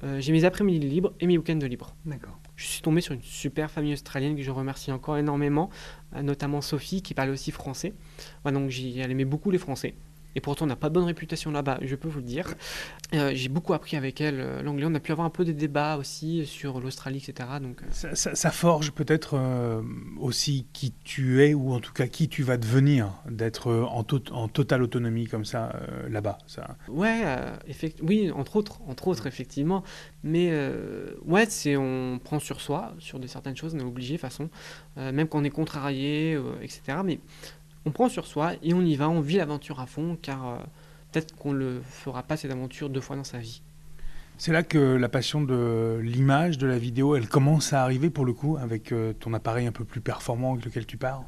[0.03, 1.95] Euh, J'ai mes après-midi libres et mes week-ends de libre.
[2.05, 2.39] D'accord.
[2.55, 5.69] Je suis tombé sur une super famille australienne que je remercie encore énormément,
[6.21, 7.93] notamment Sophie qui parlait aussi français.
[8.45, 9.95] Donc j'ai- elle aimait beaucoup les Français.
[10.37, 12.53] Et pourtant, on n'a pas de bonne réputation là-bas, je peux vous le dire.
[13.15, 14.85] Euh, j'ai beaucoup appris avec elle euh, l'anglais.
[14.87, 17.49] On a pu avoir un peu des débats aussi sur l'Australie, etc.
[17.59, 19.81] Donc, euh, Ça, ça- ça forge peut-être euh,
[20.19, 24.21] aussi qui tu es, ou en tout cas qui tu vas devenir, d'être en, to-
[24.31, 26.37] en totale autonomie comme ça, euh, là-bas.
[26.45, 26.77] Ça.
[26.87, 27.23] ouais,
[28.03, 29.83] oui, entre autres, entre autres, effectivement.
[30.23, 30.51] Mais
[31.25, 34.29] ouais, c'est on prend sur soi, sur des certaines choses, on est obligé, de toute
[34.29, 34.49] façon,
[34.97, 36.99] même quand on est contrarié, etc.
[37.03, 37.19] Mais
[37.85, 40.57] on prend sur soi et on y va, on vit l'aventure à fond, car euh,
[41.11, 43.61] peut-être qu'on ne fera pas cette aventure deux fois dans sa vie.
[44.37, 48.23] C'est là que la passion de l'image, de la vidéo, elle commence à arriver pour
[48.25, 51.23] le coup, avec euh, ton appareil un peu plus performant avec lequel tu pars.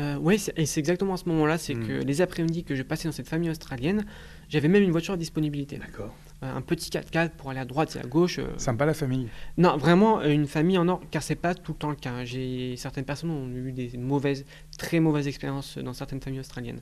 [0.00, 1.86] Euh, oui, et c'est exactement à ce moment-là, c'est Mm.
[1.86, 4.04] que les après-midi que je passais dans cette famille australienne,
[4.48, 5.78] j'avais même une voiture à disponibilité.
[5.78, 6.14] D'accord.
[6.44, 8.38] Euh, un petit 4x4 pour aller à droite et à gauche.
[8.38, 9.28] euh, Sympa la famille.
[9.56, 12.10] Non, vraiment euh, une famille en or, car c'est pas tout le temps le cas.
[12.10, 12.24] hein.
[12.24, 14.44] J'ai certaines personnes ont eu des mauvaises,
[14.78, 16.80] très mauvaises expériences dans certaines familles australiennes.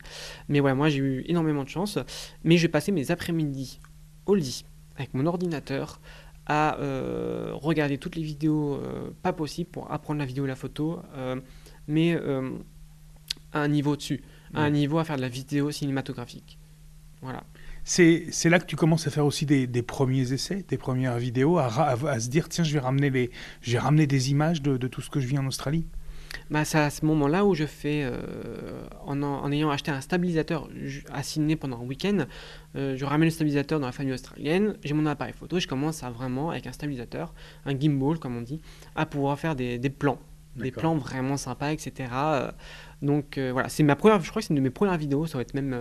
[0.48, 1.98] Mais ouais, moi j'ai eu énormément de chance.
[2.44, 3.80] Mais je passais mes après-midi
[4.26, 4.64] au lit
[4.96, 6.00] avec mon ordinateur
[6.46, 10.56] à euh, regarder toutes les vidéos euh, pas possibles pour apprendre la vidéo et la
[10.56, 11.40] photo, euh,
[11.86, 12.50] mais euh,
[13.52, 14.22] à un niveau dessus,
[14.54, 16.58] à un niveau à faire de la vidéo cinématographique.
[17.20, 17.44] Voilà.
[17.84, 21.58] C'est là que tu commences à faire aussi des, des premiers essais, des premières vidéos,
[21.58, 24.62] à, à- à se dire tiens, je vais ramener, les, je vais ramener des images
[24.62, 25.84] de, de tout ce que je vis en Australie.
[26.48, 30.68] bah, C'est à ce moment-là où je fais, euh, en, en, ayant acheté un stabilisateur
[31.12, 32.26] à Sydney pendant un week-end,
[32.76, 35.66] euh, je ramène le stabilisateur dans la famille australienne, j'ai mon appareil photo, et je
[35.68, 37.34] commence à vraiment, avec un stabilisateur,
[37.66, 38.60] un gimbal comme on dit,
[38.94, 40.18] à pouvoir faire des, des plans.
[40.54, 42.10] Des plans vraiment sympas, etc.
[43.00, 45.38] Donc voilà, c'est ma première, je crois que c'est une de mes premières vidéos, ça
[45.38, 45.74] va être même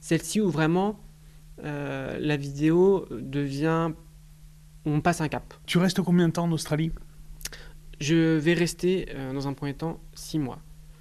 [0.00, 1.00] celle-ci où vraiment
[1.62, 3.92] la vidéo devient
[4.84, 5.54] on passe un cap.
[5.66, 6.92] Tu restes combien de temps en Australie?
[8.00, 10.60] Je vais rester euh, dans un premier temps six mois.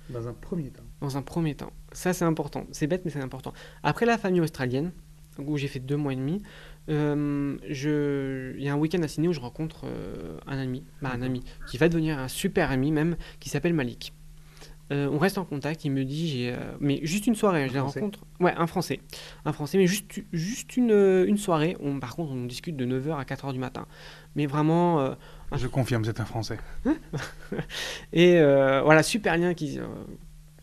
[0.09, 1.71] Dans un premier temps Dans un premier temps.
[1.91, 2.65] Ça, c'est important.
[2.71, 3.53] C'est bête, mais c'est important.
[3.83, 4.91] Après la famille australienne,
[5.37, 6.41] où j'ai fait deux mois et demi,
[6.89, 8.53] euh, je...
[8.57, 11.21] il y a un week-end à Sydney où je rencontre euh, un ami, bah, un
[11.21, 14.13] ami, qui va devenir un super ami même, qui s'appelle Malik.
[14.91, 15.85] Euh, on reste en contact.
[15.85, 18.25] Il me dit, euh, mais juste une soirée, je les rencontre.
[18.39, 18.99] Ouais, un français,
[19.45, 21.77] un français, mais juste, juste une, euh, une soirée.
[21.79, 23.85] On, par contre, on discute de 9h à 4h du matin.
[24.35, 25.15] Mais vraiment.
[25.55, 26.57] je confirme, c'est un français.
[28.13, 29.79] et voilà, super lien qui.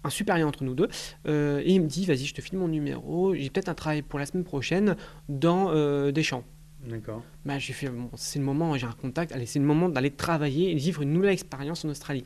[0.05, 0.89] un super lien entre nous deux.
[1.27, 3.35] et il me dit, vas-y, je te file mon numéro.
[3.35, 4.97] J'ai peut-être un travail pour la semaine prochaine
[5.29, 5.73] dans
[6.11, 6.45] des champs.
[6.87, 7.23] D'accord.
[7.45, 9.33] Bah, j'ai fait, bon, c'est le moment, j'ai un contact.
[9.33, 12.25] Allez, c'est le moment d'aller travailler et vivre une nouvelle expérience en Australie.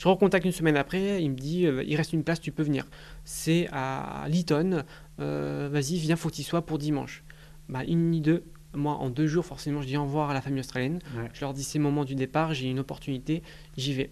[0.00, 2.62] Je recontacte une semaine après, il me dit euh, il reste une place, tu peux
[2.62, 2.86] venir.
[3.24, 4.82] C'est à Lytton,
[5.20, 7.22] euh, vas-y, viens, faut qu'il soit pour dimanche.
[7.68, 10.40] Bah, une ni deux, moi en deux jours, forcément, je dis au revoir à la
[10.40, 11.00] famille australienne.
[11.34, 13.42] Je leur dis c'est le moment du départ, j'ai une opportunité,
[13.76, 14.10] j'y vais.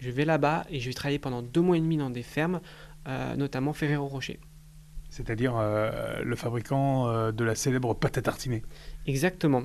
[0.00, 2.60] Je vais là-bas et je vais travailler pendant deux mois et demi dans des fermes,
[3.08, 4.38] euh, notamment Ferrero Rocher
[5.08, 8.62] c'est-à-dire le fabricant de la célèbre pâte à tartiner.
[9.06, 9.62] Exactement.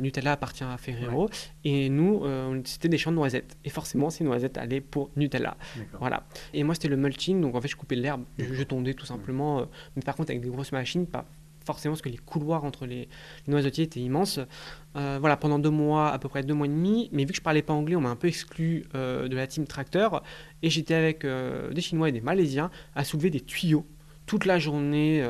[0.00, 1.30] Nutella appartient à Ferrero
[1.64, 3.56] et nous, euh, c'était des champs de noisettes.
[3.64, 5.56] Et forcément, ces noisettes allaient pour Nutella.
[5.98, 6.26] Voilà.
[6.52, 9.66] Et moi, c'était le mulching, donc en fait, je coupais l'herbe, je, tondais tout simplement.
[9.96, 11.24] mais par contre, avec des grosses machines, pas
[11.64, 13.08] forcément parce que les couloirs entre les,
[13.46, 14.40] noisetiers étaient immenses.
[14.94, 17.08] voilà, pendant deux mois, à peu près deux mois et demi.
[17.12, 19.66] Mais vu que je parlais pas anglais, on m'a un peu exclu de la team
[19.66, 20.22] tracteur.
[20.62, 23.86] Et j'étais avec des Chinois et des Malaisiens à soulever des tuyaux
[24.26, 25.22] toute la journée,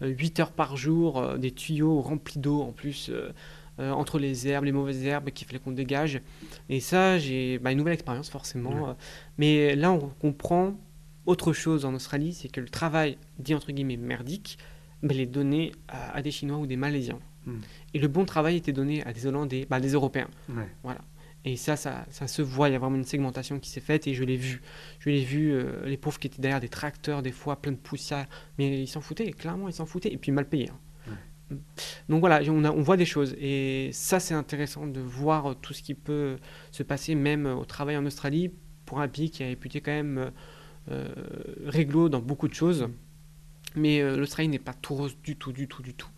[0.00, 3.10] 8 euh, heures par jour, euh, des tuyaux remplis d'eau en plus.
[3.10, 3.32] Euh,
[3.78, 6.20] entre les herbes, les mauvaises herbes qu'il fallait qu'on dégage.
[6.68, 8.94] Et ça, j'ai bah, une nouvelle expérience forcément.
[9.38, 10.74] Mais là, on comprend
[11.24, 14.58] autre chose en Australie, c'est que le travail dit entre guillemets merdique,
[15.00, 17.20] mais il est donné à, des Chinois ou des Malaisiens.
[17.46, 17.60] Hmm.
[17.94, 20.28] Et le bon travail était donné à des Hollandais, bah, des Européens.
[20.82, 21.00] Voilà.
[21.44, 24.14] Et ça, ça, se voit, il y a vraiment une segmentation qui s'est faite et
[24.14, 24.60] je l'ai vu.
[24.98, 27.78] Je l'ai vu, euh, les pauvres qui étaient derrière des tracteurs, des fois plein de
[27.78, 28.26] poussière,
[28.58, 30.70] mais ils s'en foutaient, clairement ils s'en foutaient, et puis mal payés.
[30.70, 31.56] Hein.
[32.08, 35.82] Donc voilà, on, on, voit des choses et ça c'est intéressant de voir tout ce
[35.82, 36.36] qui peut
[36.70, 38.52] se passer même au travail en Australie
[38.86, 40.30] pour un pays qui est réputé quand même
[40.90, 41.08] euh,
[41.66, 42.88] réglo dans beaucoup de choses.
[43.76, 46.08] Mais euh, l'Australie n'est pas tout rose du tout, du tout, du tout.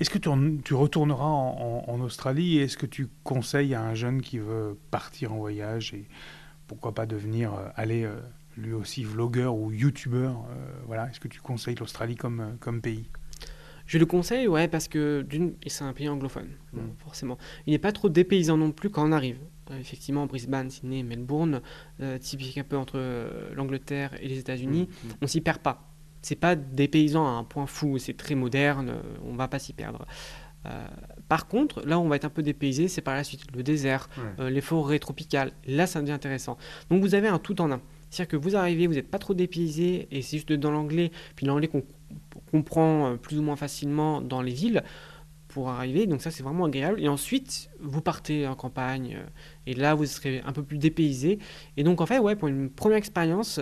[0.00, 4.38] Est-ce que tu, retourneras en, Australie et est-ce que tu conseilles à un jeune qui
[4.38, 6.08] veut partir en voyage et
[6.66, 8.18] pourquoi pas devenir, euh, aller euh,
[8.56, 13.08] lui aussi vlogueur ou youtubeur euh, voilà, Est-ce que tu conseilles l'Australie comme, comme pays?
[13.86, 16.78] Je le conseille, ouais, parce que d'une, c'est un pays anglophone, mm.
[16.98, 17.38] forcément.
[17.66, 19.38] Il n'est pas trop dépaysant non plus quand on arrive.
[19.78, 21.60] effectivement, Brisbane, Sydney, Melbourne,
[22.18, 22.98] typique un peu entre
[23.54, 25.12] l'Angleterre et les États-Unis, mm, mm.
[25.20, 25.93] on s'y perd pas
[26.24, 29.58] c'est pas des paysans à un point fou, c'est très moderne, euh, on va pas
[29.58, 30.06] s'y perdre.
[30.66, 30.86] Euh,
[31.28, 33.62] par contre, là où on va être un peu dépaysé, c'est par la suite le
[33.62, 34.08] désert,
[34.40, 35.52] euh, les forêts tropicales.
[35.66, 36.56] Là, ça devient intéressant.
[36.88, 37.80] Donc vous avez un tout en un.
[38.08, 41.44] C'est-à-dire que vous arrivez, vous n'êtes pas trop dépaysé, et c'est juste dans l'anglais, puis
[41.44, 41.82] l'anglais qu'on
[42.50, 44.82] comprend plus ou moins facilement dans les villes
[45.48, 46.06] pour arriver.
[46.06, 47.02] Donc ça, c'est vraiment agréable.
[47.02, 49.18] Et ensuite, vous partez en campagne,
[49.66, 51.38] et là, vous serez un peu plus dépaysé.
[51.76, 53.60] Et donc, en fait, ouais, pour une première expérience,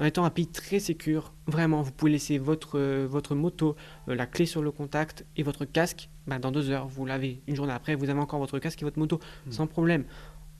[0.00, 1.34] en étant un pays très sécur.
[1.46, 3.76] Vraiment, vous pouvez laisser votre, euh, votre moto,
[4.08, 6.08] euh, la clé sur le contact et votre casque.
[6.26, 7.42] Bah, dans deux heures, vous l'avez.
[7.46, 9.52] Une journée après, vous avez encore votre casque et votre moto, hmm.
[9.52, 10.04] sans problème.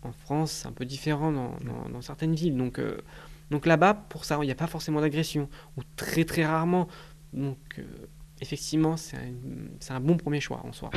[0.02, 1.56] En France, c'est un peu différent dans,
[1.90, 2.56] dans, certaines villes.
[2.56, 2.98] Donc, euh,
[3.50, 6.86] donc là-bas, pour ça, il n'y a pas forcément d'agression, ou très très rarement.
[7.32, 7.82] Donc,
[8.40, 10.90] effectivement, c'est un, un bon premier choix en soi.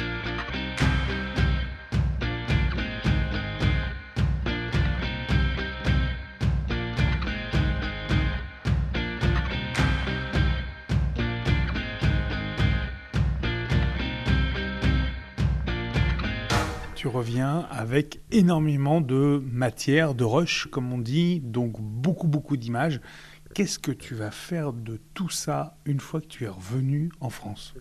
[17.72, 23.00] Avec énormément de matière, de rush, comme on dit, donc beaucoup, beaucoup d'images.
[23.54, 27.30] Qu'est-ce que tu vas faire de tout ça une fois que tu es revenu en
[27.30, 27.76] France?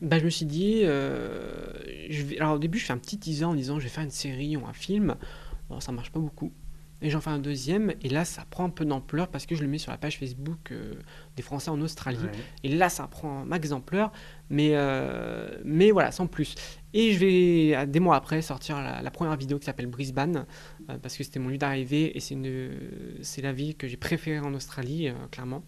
[0.00, 1.72] Bah, je me suis dit, euh,
[2.10, 2.38] je vais...
[2.38, 4.56] alors au début je fais un petit teaser en disant je vais faire une série
[4.56, 5.16] ou un film.
[5.70, 6.52] Bon, ça marche pas beaucoup.
[7.02, 9.62] Et j'en fais un deuxième, et là ça prend un peu d'ampleur parce que je
[9.62, 10.94] le mets sur la page Facebook euh,
[11.36, 12.18] des Français en Australie,
[12.62, 14.12] et là ça prend un max d'ampleur,
[14.50, 16.54] mais, euh, mais voilà, sans plus.
[16.94, 20.46] Et je vais, des mois après, sortir la, première vidéo qui s'appelle Brisbane,
[20.88, 22.70] euh, parce que c'était mon lieu d'arrivée, et c'est, une,
[23.22, 25.64] c'est la ville que j'ai préférée en Australie, clairement.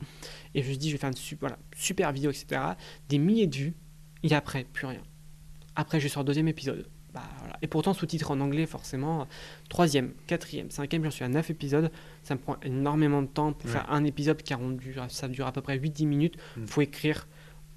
[0.54, 2.60] Et je me dis, je vais faire une super, voilà, super vidéo, etc.
[3.08, 3.74] Des milliers de vues,
[4.22, 5.02] et après, plus rien.
[5.74, 6.88] Après, je sors deuxième épisode.
[7.14, 7.22] Bah,
[7.62, 9.28] et pourtant, sous-titres en anglais, forcément.
[9.68, 11.90] Troisième, quatrième, cinquième, j'en suis à neuf épisodes.
[12.24, 15.46] Ça me prend énormément de temps pour faire un épisode car on dure, ça dure
[15.46, 16.34] à peu près 8-10 minutes.
[16.56, 16.66] Il mm.
[16.66, 17.28] faut écrire,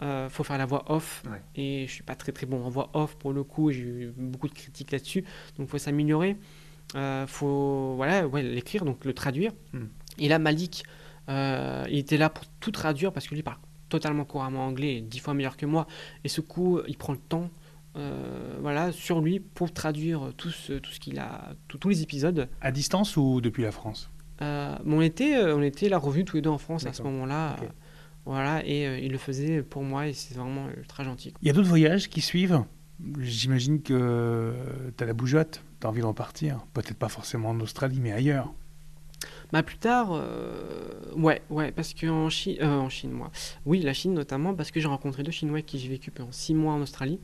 [0.02, 1.24] euh, faut faire la voix off.
[1.56, 3.72] Et je suis pas très très bon en voix off pour le coup.
[3.72, 5.22] J'ai eu beaucoup de critiques là-dessus.
[5.58, 6.36] Donc, il faut s'améliorer.
[6.96, 9.52] Euh, faut voilà, ouais, l'écrire, donc le traduire.
[9.74, 9.84] Mm.
[10.18, 10.84] Et là, Malik,
[11.30, 15.20] euh, il était là pour tout traduire parce que lui parle totalement couramment anglais, dix
[15.20, 15.86] fois meilleur que moi.
[16.24, 17.52] Et ce coup, il prend le temps
[17.98, 22.48] euh, voilà, sur lui pour traduire tout ce, tout ce qu'il a, tous les épisodes.
[22.62, 24.10] À distance ou depuis la France?
[24.42, 27.02] Euh, on, était, euh, on était la revue tous les deux en France à ce
[27.04, 27.56] moment-là.
[28.26, 31.34] voilà, et il le faisait pour moi et c'est vraiment ultra gentil.
[31.42, 32.64] Il y a d'autres voyages qui suivent?
[33.20, 34.54] J'imagine que
[34.98, 36.66] tu as la bougeotte, tu as envie de repartir.
[36.74, 38.54] Peut-être pas forcément en Australie, mais ailleurs.
[39.54, 43.32] Bah plus tard, euh, ouais, ouais, parce qu'en Chine, euh, en Chine, moi,
[43.66, 46.54] oui, la Chine notamment, parce que j'ai rencontré deux Chinois qui j'ai vécu pendant six
[46.54, 47.20] mois en Australie.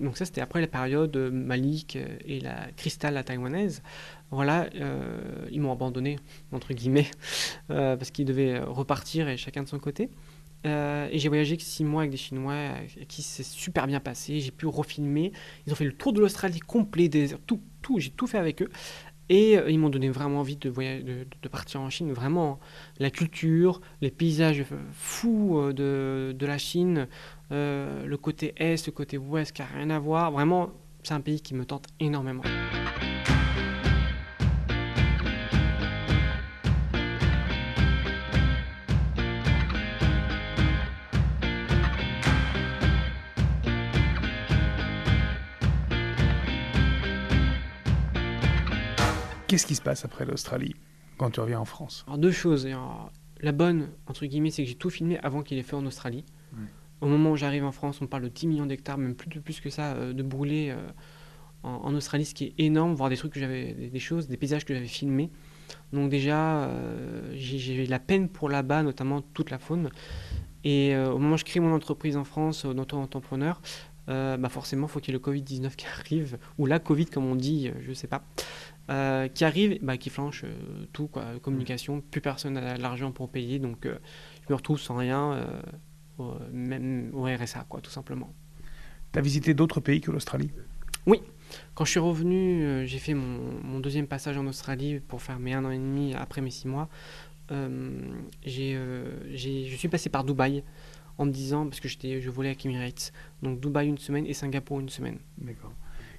[0.00, 3.82] donc ça, c'était après la période Malik et la Cristal, la taïwanaise.
[4.30, 6.18] Voilà, euh, ils m'ont abandonné
[6.52, 7.08] entre guillemets
[7.68, 10.10] parce qu'ils devaient repartir et chacun de son côté.
[10.64, 12.74] et j'ai voyagé six mois avec des Chinois
[13.08, 14.38] qui s'est super bien passé.
[14.38, 15.32] J'ai pu refilmer.
[15.66, 18.62] Ils ont fait le tour de l'Australie complet, des, tout, tout, j'ai tout fait avec
[18.62, 18.70] eux.
[19.28, 20.70] Et euh, ils m'ont donné vraiment envie de,
[21.50, 22.12] partir en Chine.
[22.12, 22.58] Vraiment,
[22.98, 27.08] la culture, les paysages fous euh, de, de la Chine,
[27.52, 30.30] euh, le côté est, le côté ouest qui n'a rien à voir.
[30.30, 30.70] Vraiment,
[31.02, 32.42] c'est un pays qui me tente énormément.
[49.56, 50.76] Qu'est-ce qui se passe après l'Australie
[51.16, 52.04] quand tu reviens en France?
[52.06, 52.68] Alors deux choses.
[53.40, 56.26] La bonne, entre guillemets, c'est que j'ai tout filmé avant qu'il ait fait en Australie.
[57.00, 59.60] Au moment où j'arrive en France, on parle de 10 millions d'hectares, même plus, plus
[59.60, 60.86] que ça, euh, de brûlés euh,
[61.62, 64.66] en, Australie, ce qui est énorme, voir des trucs que j'avais, des, choses, des paysages
[64.66, 65.30] que j'avais filmés.
[65.94, 69.88] Donc déjà, euh, j'ai eu la peine pour là-bas, notamment toute la faune.
[70.64, 73.62] Et au moment où je crée mon entreprise en France, d'auto-entrepreneur,
[74.06, 77.24] bah forcément, il faut qu'il y ait le Covid-19 qui arrive, ou la Covid, comme
[77.24, 78.22] on dit, je ne sais pas.
[78.88, 83.28] Euh, qui arrive, bah, qui flanche euh, tout, quoi, communication, plus personne n'a l'argent pour
[83.28, 83.98] payer, donc euh,
[84.46, 85.44] je me retrouve sans rien,
[86.52, 88.32] même au RSA, quoi, tout simplement.
[89.12, 90.52] Tu as visité d'autres pays que l'Australie?
[91.04, 91.20] Oui,
[91.74, 95.52] quand je suis revenu, j'ai fait mon, mon, deuxième passage en Australie pour faire mes
[95.52, 96.88] un an et demi après mes six mois.
[97.50, 98.78] j'ai,
[99.34, 100.62] je suis passé par Dubaï
[101.18, 104.78] en me disant, parce que je volais avec Emirates, donc Dubaï une semaine et Singapour
[104.78, 105.18] une semaine.
[105.38, 105.72] D'accord.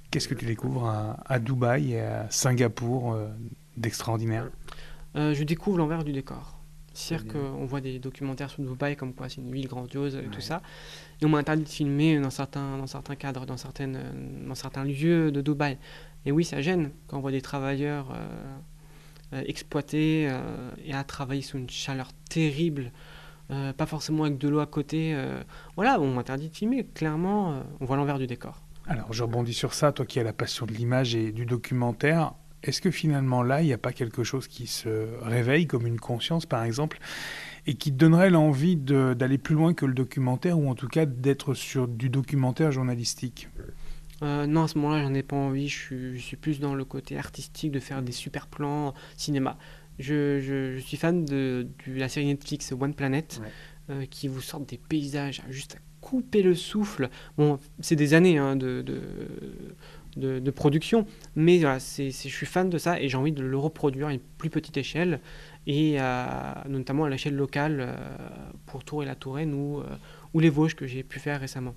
[0.10, 0.88] Qu'est-ce que tu découvres
[1.26, 3.28] à, Dubaï et à Singapour euh,
[3.76, 4.50] d'extraordinaire
[5.16, 6.58] euh, Je découvre l'envers du décor.
[6.94, 10.42] C'est-à-dire qu'on voit des documentaires sur Dubaï comme quoi c'est une ville grandiose et tout
[10.42, 10.64] ça.
[11.22, 14.00] Et on m'a interdit de filmer dans certains, dans certains cadres, dans, certaines,
[14.48, 15.78] dans certains lieux de Dubaï.
[16.26, 18.16] Et oui, ça gêne quand on voit des travailleurs
[19.34, 20.32] euh, exploités
[20.84, 22.92] et à travailler sous une chaleur terrible.
[23.50, 25.16] pas forcément avec de l'eau à côté.
[25.76, 26.84] voilà, on m'a interdit de filmer.
[26.96, 28.64] Clairement, on voit l'envers du décor.
[28.88, 32.34] Alors, je rebondis sur ça, toi qui as la passion de l'image et du documentaire.
[32.64, 36.00] Est-ce que finalement là, il n'y a pas quelque chose qui se réveille, comme une
[36.00, 37.00] conscience par exemple,
[37.66, 41.06] et qui te donnerait l'envie d'aller plus loin que le documentaire, ou en tout cas
[41.06, 43.50] d'être sur du documentaire journalistique?
[44.24, 45.68] Euh, non, à ce moment-là, j'en ai pas envie.
[45.68, 49.58] Je suis, plus dans le côté artistique, de faire des super plans cinéma.
[50.00, 53.42] Je, suis fan de, la série Netflix One Planet,
[53.90, 57.10] euh, qui vous sort des paysages juste à couper le souffle.
[57.38, 58.82] Bon, c'est des années hein, de,
[60.16, 63.44] de, de, production, mais voilà, c'est, je suis fan de ça et j'ai envie de
[63.44, 65.20] le reproduire à une plus petite échelle,
[65.68, 65.98] et
[66.70, 67.96] notamment à l'échelle locale euh,
[68.68, 69.84] pour Tour et la Touraine ou, euh,
[70.34, 71.76] ou les Vosges que j'ai pu faire récemment.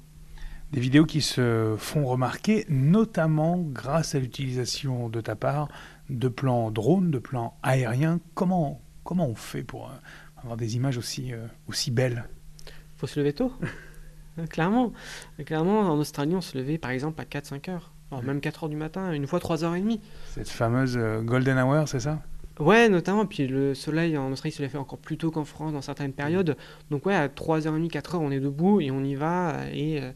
[0.71, 5.67] Des vidéos qui se font remarquer, notamment grâce à l'utilisation de ta part
[6.09, 8.21] de plans drones, de plans aériens.
[8.35, 9.95] Comment, comment on fait pour euh,
[10.41, 11.33] avoir des images aussi,
[11.67, 12.29] aussi belles?
[12.97, 13.53] Faut se lever tôt?
[14.51, 14.93] Clairement.
[15.45, 17.93] Clairement, en Australie, on se levait par exemple à 4-5 heures.
[18.23, 20.01] même 4 heures du matin, une fois 3h30.
[20.31, 22.21] Cette fameuse euh, golden hour, c'est ça?
[22.59, 23.27] Ouais, notamment.
[23.27, 26.57] Puis le soleil en Australie se lève encore plus tôt qu'en France dans certaines périodes.
[26.91, 29.55] Donc, ouais, à 3h30, 4h, on est debout et on y va.
[29.73, 30.13] Et euh,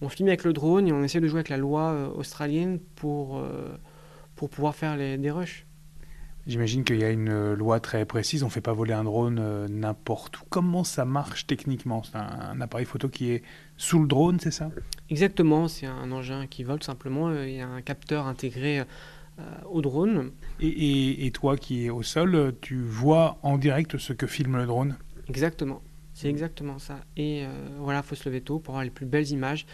[0.00, 2.80] on filme avec le drone et on essaie de jouer avec la loi euh, australienne
[2.96, 3.42] pour,
[4.34, 5.66] pour pouvoir faire les, des rushs.
[6.46, 9.66] J'imagine qu'il y a une loi très précise, on ne fait pas voler un drone
[9.68, 10.44] n'importe où.
[10.50, 12.02] Comment ça marche techniquement?
[12.02, 13.42] C'est un, appareil photo qui est
[13.78, 14.70] sous le drone, c'est ça?
[15.08, 18.82] Exactement, c'est un engin qui vole simplement, il y a un capteur intégré
[19.70, 20.32] au drone.
[20.60, 24.66] Et, et, toi qui es au sol, tu vois en direct ce que filme le
[24.66, 24.96] drone?
[25.28, 25.80] Exactement,
[26.12, 27.00] c'est exactement ça.
[27.16, 27.46] Et
[27.78, 29.64] voilà, il faut se lever tôt pour avoir les plus belles images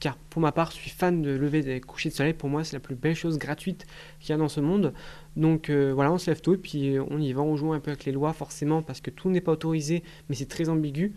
[0.00, 2.32] car pour ma part, je suis fan de lever des couchers de soleil.
[2.32, 3.86] Pour moi, c'est la plus belle chose gratuite
[4.18, 4.94] qu'il y a dans ce monde.
[5.36, 7.72] Donc euh, voilà, on se lève tôt et puis euh, on y va, on joue
[7.72, 10.68] un peu avec les lois forcément parce que tout n'est pas autorisé, mais c'est très
[10.70, 11.14] ambigu.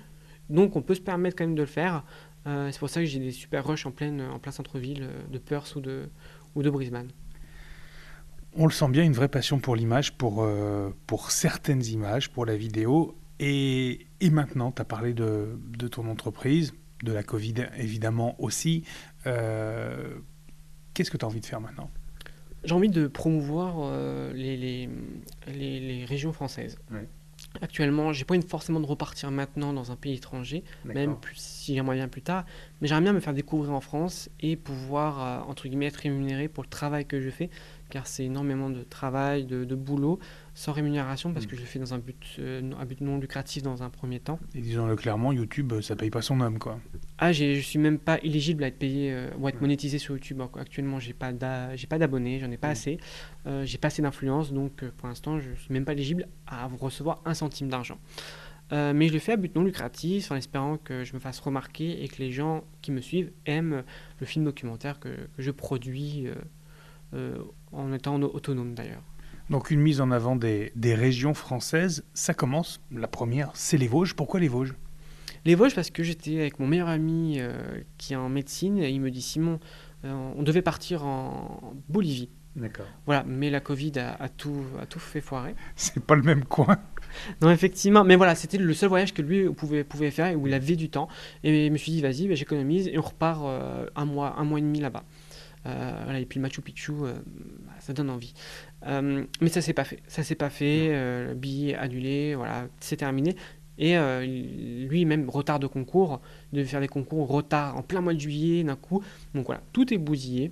[0.50, 2.04] Donc on peut se permettre quand même de le faire.
[2.46, 5.76] Euh, c'est pour ça que j'ai des super rushs en, en plein centre-ville de Perth
[5.78, 6.10] ou de,
[6.70, 7.08] Brisbane.
[8.56, 10.46] On le sent bien, une vraie passion pour l'image, pour,
[11.30, 13.16] certaines images, pour la vidéo.
[13.40, 16.74] Et, maintenant, tu as parlé de ton entreprise
[17.04, 18.84] de la Covid évidemment aussi.
[19.28, 20.16] Euh,
[20.94, 21.92] qu'est-ce que tu as envie de faire maintenant?
[22.64, 24.90] J'ai envie de promouvoir euh, les, les,
[25.48, 26.78] les, régions françaises.
[27.62, 31.76] Actuellement, j'ai pas envie forcément de repartir maintenant dans un pays étranger, même plus, si
[31.76, 32.46] j'aimerais bien plus tard,
[32.82, 36.48] mais j'aimerais bien me faire découvrir en France et pouvoir, euh, entre guillemets, être rémunéré
[36.48, 37.50] pour le travail que je fais,
[37.94, 40.18] car c'est énormément de travail, de, de boulot,
[40.56, 41.50] sans rémunération parce mm.
[41.50, 44.20] que je le fais dans un but, euh, un but non lucratif dans un premier
[44.20, 44.40] temps.
[44.56, 46.80] Et disons-le clairement, YouTube, euh, ça paye pas son homme, quoi.
[47.20, 50.16] Ah, je suis même pas éligible à être payé euh, ou à être monétisé sur
[50.16, 50.42] YouTube.
[50.60, 52.72] Actuellement, j'ai pas d'abonnés, j'en ai pas mm.
[52.72, 52.98] assez,
[53.64, 57.36] j'ai pas assez d'influence, donc pour l'instant, je suis même pas éligible à recevoir un
[57.36, 58.00] centime d'argent.
[58.72, 62.04] mais je le fais à but non lucratif en espérant que je me fasse remarquer
[62.04, 63.84] et que les gens qui me suivent aiment
[64.20, 66.28] le film documentaire que, que je produis
[67.72, 69.04] en étant autonome d'ailleurs.
[69.50, 74.16] Donc une mise en avant des, régions françaises, ça commence, la première, c'est les Vosges.
[74.16, 74.74] Pourquoi les Vosges?
[75.46, 77.54] Les Vosges parce que j'étais avec mon meilleur ami euh,
[77.98, 79.60] qui est en médecine, et il me dit Simon,
[80.06, 82.30] euh, on devait partir en Bolivie.
[82.56, 82.86] D'accord.
[83.06, 85.56] Voilà, mais la Covid a, tout, a tout fait foirer.
[85.76, 86.78] C'est pas le même coin.
[87.44, 88.04] Non, effectivement.
[88.04, 90.76] Mais voilà, c'était le seul voyage que lui pouvait, pouvait faire et où il avait
[90.76, 91.08] du temps.
[91.44, 94.44] Et je me suis dit, vas-y, bah, j'économise et on repart euh, un, mois, un
[94.44, 95.04] mois et demi là-bas.
[95.64, 96.94] Voilà, et puis le Machu Picchu,
[97.80, 98.34] ça donne envie.
[98.88, 100.02] Euh, mais ça s'est pas fait.
[100.08, 100.90] Ça s'est pas fait.
[100.92, 103.36] Euh, billet annulé, voilà, c'est terminé.
[103.78, 106.22] Et euh, lui-même, retard de concours,
[106.54, 109.04] devait faire des concours retard en plein mois de juillet d'un coup.
[109.34, 110.52] Donc voilà, tout est bousillé.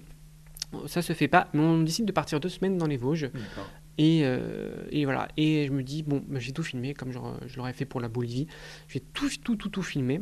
[0.87, 3.29] Ça se fait pas, mais on décide de partir deux semaines dans les Vosges.
[3.97, 4.23] Et,
[4.89, 7.73] et, voilà, et je me dis, bon, bah, j'ai tout filmé comme je, je l'aurais
[7.73, 8.47] fait pour la Bolivie.
[8.87, 10.21] J'ai tout, tout, tout, tout filmé.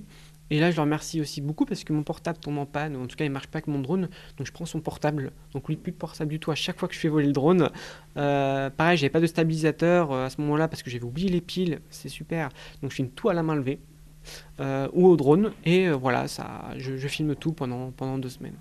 [0.52, 3.06] Et là, je le remercie aussi beaucoup parce que mon portable tombe en panne, en
[3.06, 4.10] tout cas, il marche pas avec mon drone.
[4.38, 5.32] Donc, je prends son portable.
[5.54, 7.34] Donc, lui, plus de portable du tout à chaque fois que je fais voler le
[7.34, 7.70] drone.
[8.18, 11.42] Euh, pareil, j'avais pas de stabilisateur euh, à ce moment-là parce que j'avais oublié les
[11.42, 11.80] piles.
[11.90, 12.50] C'est super.
[12.82, 13.80] Donc, je filme tout à la main levée
[14.60, 15.52] euh, ou au drone.
[15.66, 18.58] Et euh, voilà, ça, je, filme tout pendant, pendant deux semaines.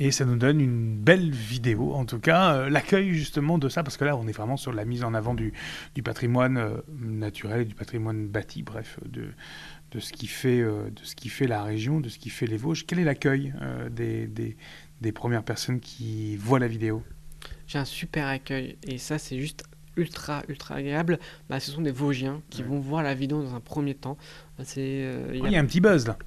[0.00, 3.96] Et ça nous donne une belle vidéo, en tout cas, l'accueil justement de ça, parce
[3.96, 5.52] que là, on est vraiment sur la mise en avant du,
[5.96, 9.30] du patrimoine naturel, du patrimoine bâti, bref, de,
[9.90, 12.46] de ce qui fait, euh, de ce qui fait la région, de ce qui fait
[12.46, 12.86] les Vosges.
[12.86, 14.28] Quel est l'accueil euh, des,
[15.00, 17.02] des, premières personnes qui voient la vidéo?
[17.66, 19.64] J'ai un super accueil et ça c'est juste
[19.96, 21.18] ultra ultra agréable.
[21.48, 24.16] Bah, ce sont des Vosgiens qui vont voir la vidéo dans un premier temps.
[24.62, 26.18] C'est euh, il y, a un petit buzz là.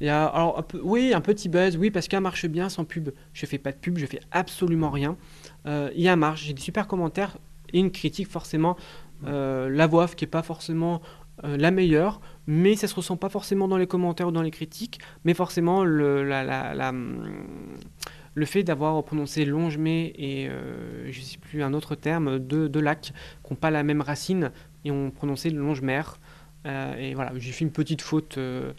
[0.00, 2.68] Il y a, alors, un peu, oui, un petit buzz, oui, parce qu'elle marche bien
[2.68, 3.10] sans pub.
[3.32, 5.16] Je fais pas de pub, je fais absolument rien.
[5.64, 7.38] il y a un marche, j'ai des super commentaires
[7.72, 8.76] et une critique forcément.
[9.22, 11.00] la voix qui est pas forcément
[11.42, 15.00] la meilleure mais ça se ressent pas forcément dans les commentaires ou dans les critiques,
[15.24, 16.22] mais forcément le,
[18.36, 22.68] le fait d'avoir prononcé longe-mais et euh, je ne sais plus un autre terme, de,
[22.68, 24.52] de lacs, qui n'ont pas la même racine
[24.84, 26.20] et ont prononcé longe-mer.
[26.66, 28.72] Euh, et voilà, j'ai fait une petite faute, euh,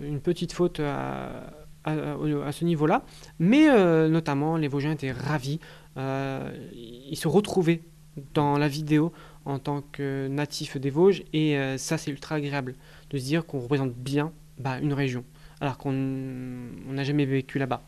[0.00, 1.52] une petite faute à,
[1.84, 3.04] ce niveau-là,
[3.38, 3.68] mais
[4.08, 5.60] notamment les Vosgiens étaient ravis,
[5.96, 7.82] ils se retrouvaient
[8.32, 9.12] dans la vidéo
[9.44, 12.74] en tant que natifs des Vosges et ça c'est ultra agréable
[13.14, 15.24] de se dire qu'on représente bien bah, une région,
[15.60, 17.82] alors qu'on n'a jamais vécu là-bas.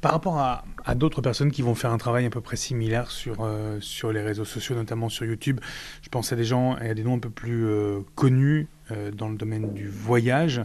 [0.00, 3.42] Par rapport à, d'autres personnes qui vont faire un travail à peu près similaire sur,
[3.42, 5.60] euh, sur les réseaux sociaux, notamment sur YouTube,
[6.00, 9.10] je pense à des gens et à des noms un peu plus euh, connus euh,
[9.10, 10.62] dans le domaine du voyage.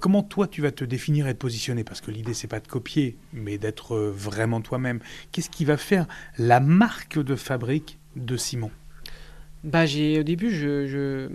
[0.00, 1.84] comment toi tu vas te définir et te positionner?
[1.84, 5.00] Parce que l'idée c'est pas de copier, mais d'être vraiment toi-même.
[5.32, 6.06] Qu'est-ce qui va faire
[6.38, 8.70] la marque de fabrique de Simon?
[9.64, 11.28] Bah, j'ai, au début, je, je,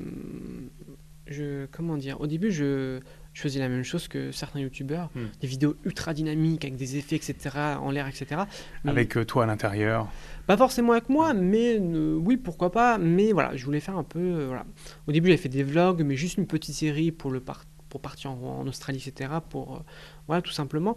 [1.71, 2.99] comment dire, au début, je,
[3.33, 5.25] faisais la même chose que certains youtubeurs, hmm.
[5.41, 7.35] des vidéos ultra dynamiques avec des effets, etc.,
[7.79, 8.41] en l'air, etc.
[8.85, 10.07] avec euh, toi à l'intérieur
[10.45, 12.97] Pas forcément avec moi, mais euh, oui, pourquoi pas.
[12.97, 14.19] Mais voilà, je voulais faire un peu.
[14.19, 14.65] Euh, voilà.
[15.07, 17.41] Au début, j'avais fait des vlogs, mais juste une petite série pour, le
[17.89, 19.31] pour partir en, Australie, etc.
[19.49, 19.83] Pour,
[20.27, 20.95] voilà, tout simplement.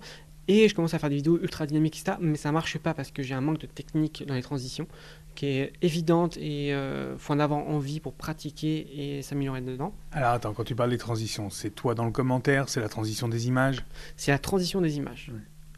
[0.49, 2.19] Et je commence à faire des vidéos ultra dynamiques, etc.
[2.21, 4.87] Mais ça marche pas parce que j'ai un manque de technique dans les transitions
[5.35, 9.95] qui est évidente et il euh, faut en avoir envie pour pratiquer et s'améliorer dedans.
[10.13, 13.29] Alors attends, quand tu parles des transitions, c'est toi dans le commentaire, c'est la transition
[13.29, 13.85] des images?
[14.17, 15.31] C'est la transition des images.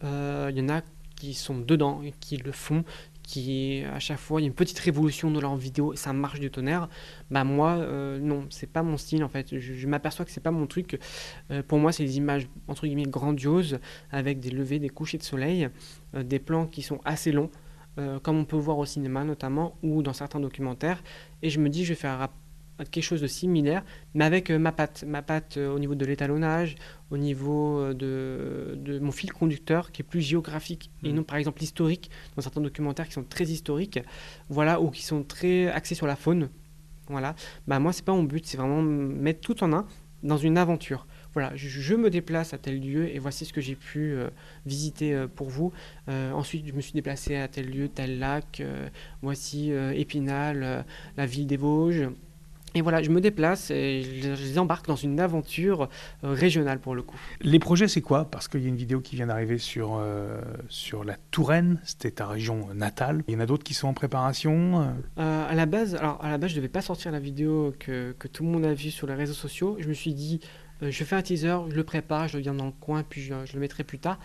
[0.03, 0.83] Il euh, y en a
[1.17, 2.85] qui sont dedans et qui le font,
[3.29, 6.13] qui à chaque fois il y a une petite révolution dans leur vidéo et ça
[6.13, 6.89] marche du tonnerre.
[7.31, 9.59] Bah moi euh, non, c'est pas mon style en fait.
[9.59, 10.99] Je, m'aperçois que c'est pas mon truc.
[11.51, 13.79] Euh, pour moi c'est des images entre guillemets grandioses
[14.11, 15.69] avec des levées, des couchers de soleil,
[16.15, 17.51] des plans qui sont assez longs.
[17.99, 21.03] Euh, comme on peut voir au cinéma notamment, ou dans certains documentaires.
[21.43, 22.29] Et je me dis, je vais faire
[22.85, 25.05] quelque chose de similaire, mais avec euh, ma patte.
[25.07, 26.77] Ma patte euh, au niveau de l'étalonnage,
[27.11, 31.17] au niveau de, mon fil conducteur, qui est plus géographique, et mmh.
[31.17, 34.01] non par exemple historique, dans certains documentaires qui sont très historiques,
[34.49, 36.49] voilà, ou qui sont très axés sur la faune.
[37.09, 37.35] Voilà.
[37.67, 39.87] Bah, moi, c'est pas mon but, c'est vraiment mettre tout en un
[40.23, 43.77] dans une aventure voilà, je, me déplace à tel lieu et voici ce que j'ai
[43.77, 44.29] pu euh,
[44.67, 45.73] visiter euh, pour vous.
[46.09, 48.63] Euh, ensuite, je me suis déplacé à tel lieu, tel lac.
[49.23, 50.85] voici Épinal,
[51.17, 52.09] la ville des Vosges.
[52.79, 55.89] Et voilà, je me déplace et je les embarque dans une aventure
[56.23, 57.19] régionale pour le coup.
[57.41, 58.25] Les projets, c'est quoi?
[58.31, 60.01] Parce qu'il y a une vidéo qui vient d'arriver sur,
[60.69, 63.25] sur la Touraine, c'était ta région natale.
[63.27, 66.39] Il y en a d'autres qui sont en préparation À la base, alors à la
[66.39, 69.07] base, je devais pas sortir la vidéo que, que, tout le monde a vue sur
[69.07, 69.77] les réseaux sociaux.
[69.81, 70.41] Je me suis dit,
[70.83, 73.23] euh, je fais un teaser, je le prépare, je le garde dans le coin, puis
[73.23, 74.19] je, le mettrai plus tard.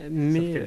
[0.00, 0.66] Euh, mais, euh,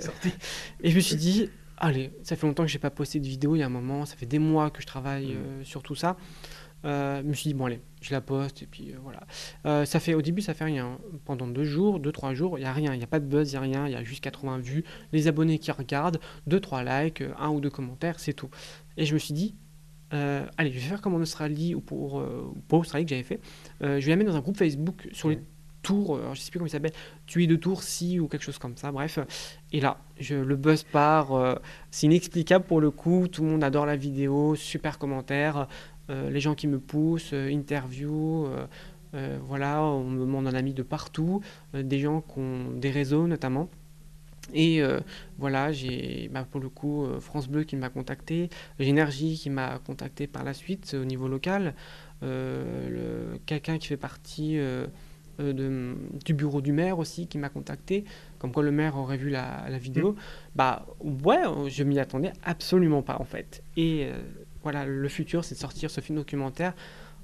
[0.82, 3.28] et je me suis dit, allez, ça fait longtemps que je n'ai pas posté de
[3.28, 5.66] vidéo, il y a un moment, ça fait des mois que je travaille mm.
[5.66, 6.18] sur tout ça.
[6.86, 9.86] Je me suis dit, bon allez, je la poste, et puis voilà.
[9.86, 10.98] ça fait, au début, ça fait rien.
[11.26, 13.26] Pendant deux jours, deux, trois jours, il n'y a rien, il n'y a pas de
[13.26, 16.20] buzz, il n'y a rien, il y a juste 80 vues, les abonnés qui regardent,
[16.48, 18.50] deux, trois likes, un ou deux commentaires, c'est tout.
[18.98, 19.56] Et je me suis dit,
[20.14, 23.40] euh, allez, je vais faire comme en Australie ou pour, euh, Australie que j'avais fait.
[23.82, 25.40] Euh, je vais la mettre dans un groupe Facebook sur les
[25.82, 26.94] tours, je sais plus comment il s'appelle,
[27.28, 29.20] tuer de tours si ou quelque chose comme ça, bref.
[29.72, 31.60] Et là, je, le buzz part,
[31.92, 35.68] c'est inexplicable pour le coup, tout le monde adore la vidéo, super commentaire,
[36.10, 38.48] les gens qui me poussent, interview,
[39.48, 41.42] voilà, on me demande un ami de partout,
[41.74, 43.70] des gens qui ont des réseaux notamment.
[44.54, 45.00] Et euh,
[45.38, 48.50] voilà, j'ai bah, pour le coup euh, France Bleu qui m'a contacté,
[48.80, 51.74] Génergie qui m'a contacté par la suite au niveau local,
[52.24, 54.58] euh, quelqu'un qui fait partie
[55.40, 58.06] de, du bureau du maire aussi qui m'a contacté,
[58.40, 60.12] comme quoi le maire aurait vu la, vidéo.
[60.12, 60.16] Mm.
[60.56, 63.64] Bah ouais, je m'y attendais absolument pas en fait.
[63.78, 64.10] Et
[64.66, 66.74] voilà, le futur c'est de sortir ce film documentaire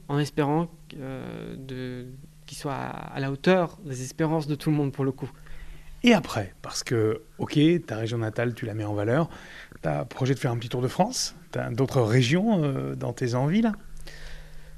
[0.08, 5.12] en espérant qu'il soit à la hauteur des espérances de tout le monde pour le
[5.12, 5.32] coup.
[6.04, 9.28] Et après, parce que, ok, ta région natale, tu la mets en valeur,
[9.82, 11.36] tu as projet de faire un petit tour de France?
[11.52, 13.74] Tu as d'autres régions euh, dans tes envies là?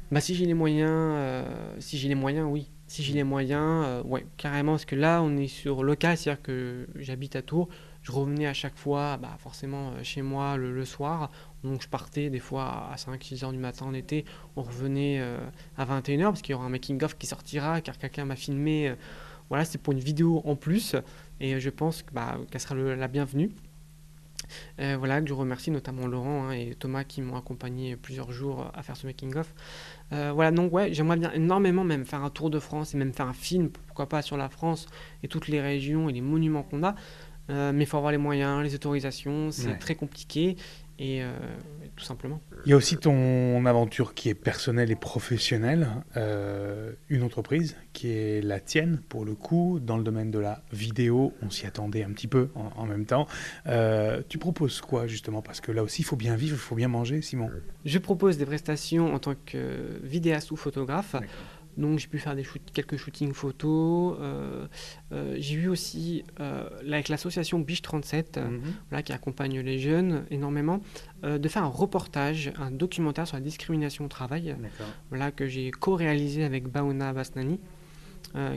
[0.09, 1.43] Bah, Si j'ai les moyens, euh,
[1.80, 2.70] si j'ai les moyens, oui.
[2.88, 6.41] Si j'ai les moyens, euh, ouais, carrément, parce que là, on est sur local, c'est-à-dire
[6.41, 7.68] que j'habite à Tours,
[8.04, 11.32] je revenais à chaque fois, bah, forcément, chez moi le, soir,
[11.64, 14.26] donc je partais des fois à 5-6 heures du matin en été,
[14.56, 15.22] on revenait
[15.78, 18.93] à 21h, parce qu'il y aura un making-of qui sortira, car quelqu'un m'a filmé
[19.49, 20.95] voilà, c'est pour une vidéo en plus
[21.39, 23.51] et je pense bah, qu'elle sera la bienvenue.
[24.80, 28.72] Euh, voilà, que je remercie notamment Laurent hein, et Thomas qui m'ont accompagné plusieurs jours
[28.74, 29.54] à faire ce making-of.
[30.12, 33.14] Euh, voilà, donc ouais, j'aimerais bien énormément même faire un tour de France et même
[33.14, 34.88] faire un film, pourquoi pas sur la France
[35.24, 36.95] et toutes les régions et les monuments qu'on a.
[37.49, 40.55] Euh, mais il faut avoir les moyens, les autorisations, c'est très compliqué
[40.99, 41.23] et
[41.95, 42.41] tout simplement.
[42.65, 45.87] Il y a aussi ton aventure qui est personnelle et professionnelle,
[46.17, 50.63] euh, une entreprise qui est la tienne pour le coup, dans le domaine de la
[50.71, 53.27] vidéo, on s'y attendait un petit peu en, même temps.
[53.67, 55.41] Euh, tu proposes quoi justement?
[55.41, 57.49] Parce que là aussi, il faut bien vivre, il faut bien manger, Simon.
[57.85, 61.15] Je propose des prestations en tant que vidéaste ou photographe.
[61.78, 64.17] Donc j'ai pu faire des quelques shootings photos.
[64.19, 64.67] Euh,
[65.11, 69.03] euh, j'ai vu aussi euh, avec l'association Biche 37, mhm.
[69.03, 70.82] qui accompagne les jeunes énormément,
[71.24, 74.55] de faire un reportage, un documentaire sur la discrimination au travail,
[75.09, 77.59] voilà, que j'ai co-réalisé avec Bauna Basnani.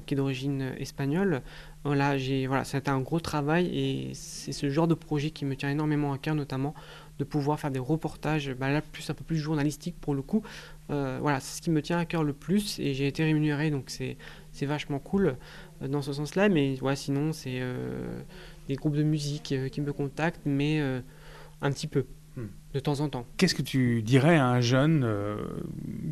[0.06, 1.42] qui est d'origine espagnole.
[1.84, 2.16] Voilà,
[2.48, 6.12] voilà, c'était un gros travail et c'est ce genre de projet qui me tient énormément
[6.12, 6.74] à cœur, notamment
[7.18, 10.42] de pouvoir faire des reportages, bah là, plus, un peu plus journalistiques pour le coup.
[10.90, 13.70] Euh, voilà, c'est ce qui me tient à cœur le plus et j'ai été rémunéré,
[13.70, 14.16] donc c'est,
[14.52, 15.36] c'est vachement cool
[15.82, 16.48] euh, dans ce sens-là.
[16.48, 18.20] Mais ouais, sinon, c'est euh,
[18.68, 22.06] des groupes de musique qui me contactent, mais un petit peu.
[22.36, 22.48] Hmm.
[22.74, 23.26] De temps en temps.
[23.38, 25.08] Qu'est-ce que tu dirais à un jeune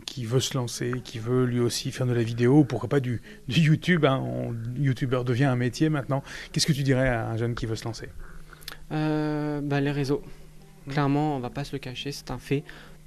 [0.06, 3.20] qui veut se lancer, qui veut lui aussi faire de la vidéo, pourquoi pas du,
[3.46, 4.24] du YouTube hein,
[4.78, 6.22] YouTubeur devient un métier maintenant.
[6.50, 8.08] Qu'est-ce que tu dirais à un jeune qui veut se lancer?
[8.90, 10.22] Bah, Les réseaux.
[10.88, 12.64] Clairement, on va pas se le cacher, c'est un fait.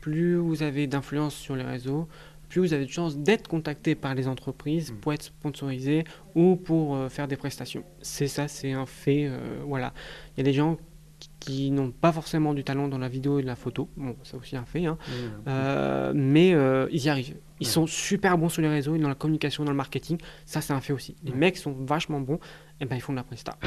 [0.08, 2.08] Plus vous avez d'influence sur les réseaux,
[2.48, 4.96] plus vous avez de chances d'être contacté par les entreprises Mm.
[5.02, 7.84] pour être sponsorisé ou pour euh, faire des prestations.
[8.02, 9.26] C'est ça, c'est un fait.
[9.28, 9.92] euh, voilà.
[10.34, 10.78] Il y a des gens
[11.42, 13.90] qui, n'ont pas forcément du talent dans la vidéo et la photo.
[13.98, 14.86] Bon, c'est aussi un fait.
[14.86, 14.98] hein.
[15.50, 16.52] Euh, mais
[16.90, 17.36] ils y arrivent.
[17.60, 17.74] Ils Ouais.
[17.74, 20.18] sont super bons sur les réseaux et dans la communication, dans le marketing.
[20.46, 21.18] Ça, c'est un fait aussi.
[21.26, 21.38] Les Ouais.
[21.38, 22.40] mecs sont vachement bons.
[22.80, 23.58] Et ben, ils font de la presta.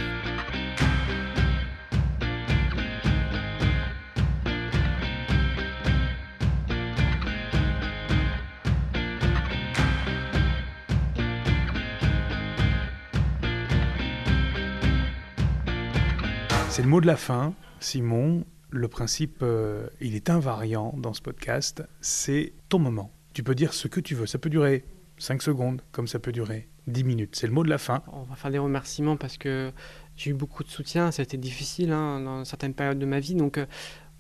[16.71, 18.45] C'est le mot de la fin, Simon.
[18.71, 21.83] Le principe, euh, il est invariant dans ce podcast.
[22.01, 23.11] C'est ton moment.
[23.35, 24.27] Tu peux dire ce que tu veux.
[24.27, 24.85] Ça peut durer
[25.19, 27.35] 5 secondes, comme ça peut durer 10 minutes.
[27.35, 28.05] C'est le mot de la fin.
[28.13, 29.73] On va faire des remerciements parce que
[30.15, 31.11] j'ai eu beaucoup de soutien.
[31.11, 33.35] Ça a été difficile hein, dans certaines périodes de ma vie.
[33.35, 33.67] Donc, euh,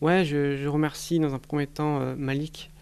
[0.00, 2.72] ouais, je, remercie dans un premier temps euh, Malik.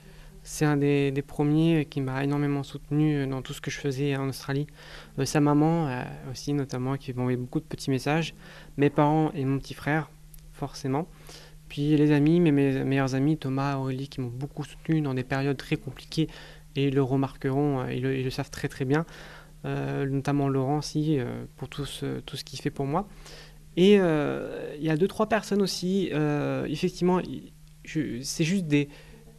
[0.50, 4.16] C'est un des, premiers qui m'a énormément soutenu euh, dans tout ce que je faisais
[4.16, 4.66] en Australie.
[5.18, 8.34] Euh, sa maman euh, aussi, notamment, qui m'envoyait beaucoup de petits messages.
[8.78, 10.10] Mes parents et mon petit frère,
[10.54, 11.06] forcément.
[11.68, 15.58] Puis les amis, mes, meilleurs amis, Thomas, Aurélie, qui m'ont beaucoup soutenu dans des périodes
[15.58, 16.28] très compliquées.
[16.76, 19.04] Et ils le remarqueront, euh, ils le, savent très très bien.
[19.66, 23.06] Euh, notamment Laurent aussi, euh, pour tout ce, tout ce qu'il fait pour moi.
[23.76, 27.20] Et euh, il y a deux, trois personnes aussi, euh, effectivement,
[28.22, 28.88] c'est juste des,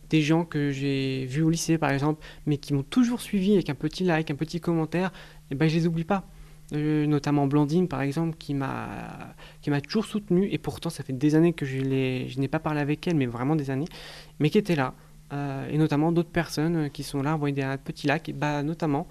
[0.09, 3.69] des gens que j'ai vus au lycée par exemple, mais qui m'ont toujours suivi avec
[3.69, 5.11] un petit like, un petit commentaire,
[5.51, 6.25] et ben je les oublie pas.
[6.73, 11.13] Euh, notamment Blandine par exemple, qui m'a qui m'a toujours soutenu, et pourtant ça fait
[11.13, 13.87] des années que je je n'ai pas parlé avec elle, mais vraiment des années,
[14.39, 14.93] mais qui était là.
[15.31, 19.07] Euh, et notamment d'autres personnes euh, qui sont là, envoyer des petits et bah notamment,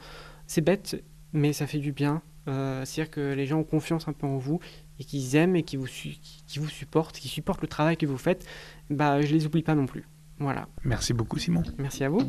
[0.46, 2.22] c'est bête, mais ça fait du bien.
[2.46, 4.58] C'est-à-dire que les gens ont confiance un peu en vous
[4.98, 8.16] et qu'ils aiment et qui vous, qui vous supportent, qui supportent le travail que vous
[8.16, 8.46] faites,
[8.88, 10.06] bah, je les oublie pas non plus.
[10.38, 10.68] Voilà.
[10.84, 11.62] Merci beaucoup, Simon.
[11.78, 12.22] Merci à vous.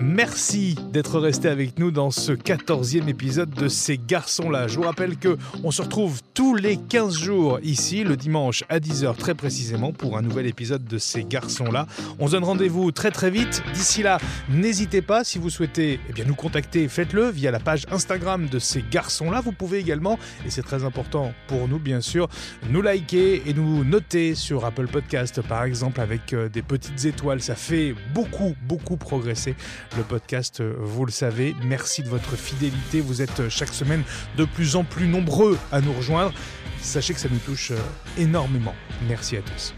[0.00, 4.68] Merci d'être resté avec nous dans ce 14e épisode de Ces garçons-là.
[4.68, 8.78] Je vous rappelle que on se retrouve tous les 15 jours ici, le dimanche à
[8.78, 11.86] 10h très précisément, pour un nouvel épisode de Ces garçons-là.
[12.18, 13.62] On se donne rendez-vous très très vite.
[13.72, 14.18] D'ici là,
[14.50, 18.58] n'hésitez pas, si vous souhaitez eh bien, nous contacter, faites-le via la page Instagram de
[18.58, 19.40] Ces garçons-là.
[19.40, 22.28] Vous pouvez également, et c'est très important pour nous bien sûr,
[22.70, 27.40] nous liker et nous noter sur Apple Podcast par exemple avec euh, des petites étoiles.
[27.40, 29.54] Ça fait beaucoup, beaucoup progresser
[29.96, 31.54] le podcast, euh, vous le savez.
[31.64, 33.00] Merci de votre fidélité.
[33.00, 34.02] Vous êtes euh, chaque semaine
[34.36, 36.32] de plus en plus nombreux à nous rejoindre.
[36.80, 37.78] Sachez que ça nous touche euh,
[38.18, 38.74] énormément.
[39.08, 39.74] Merci à tous.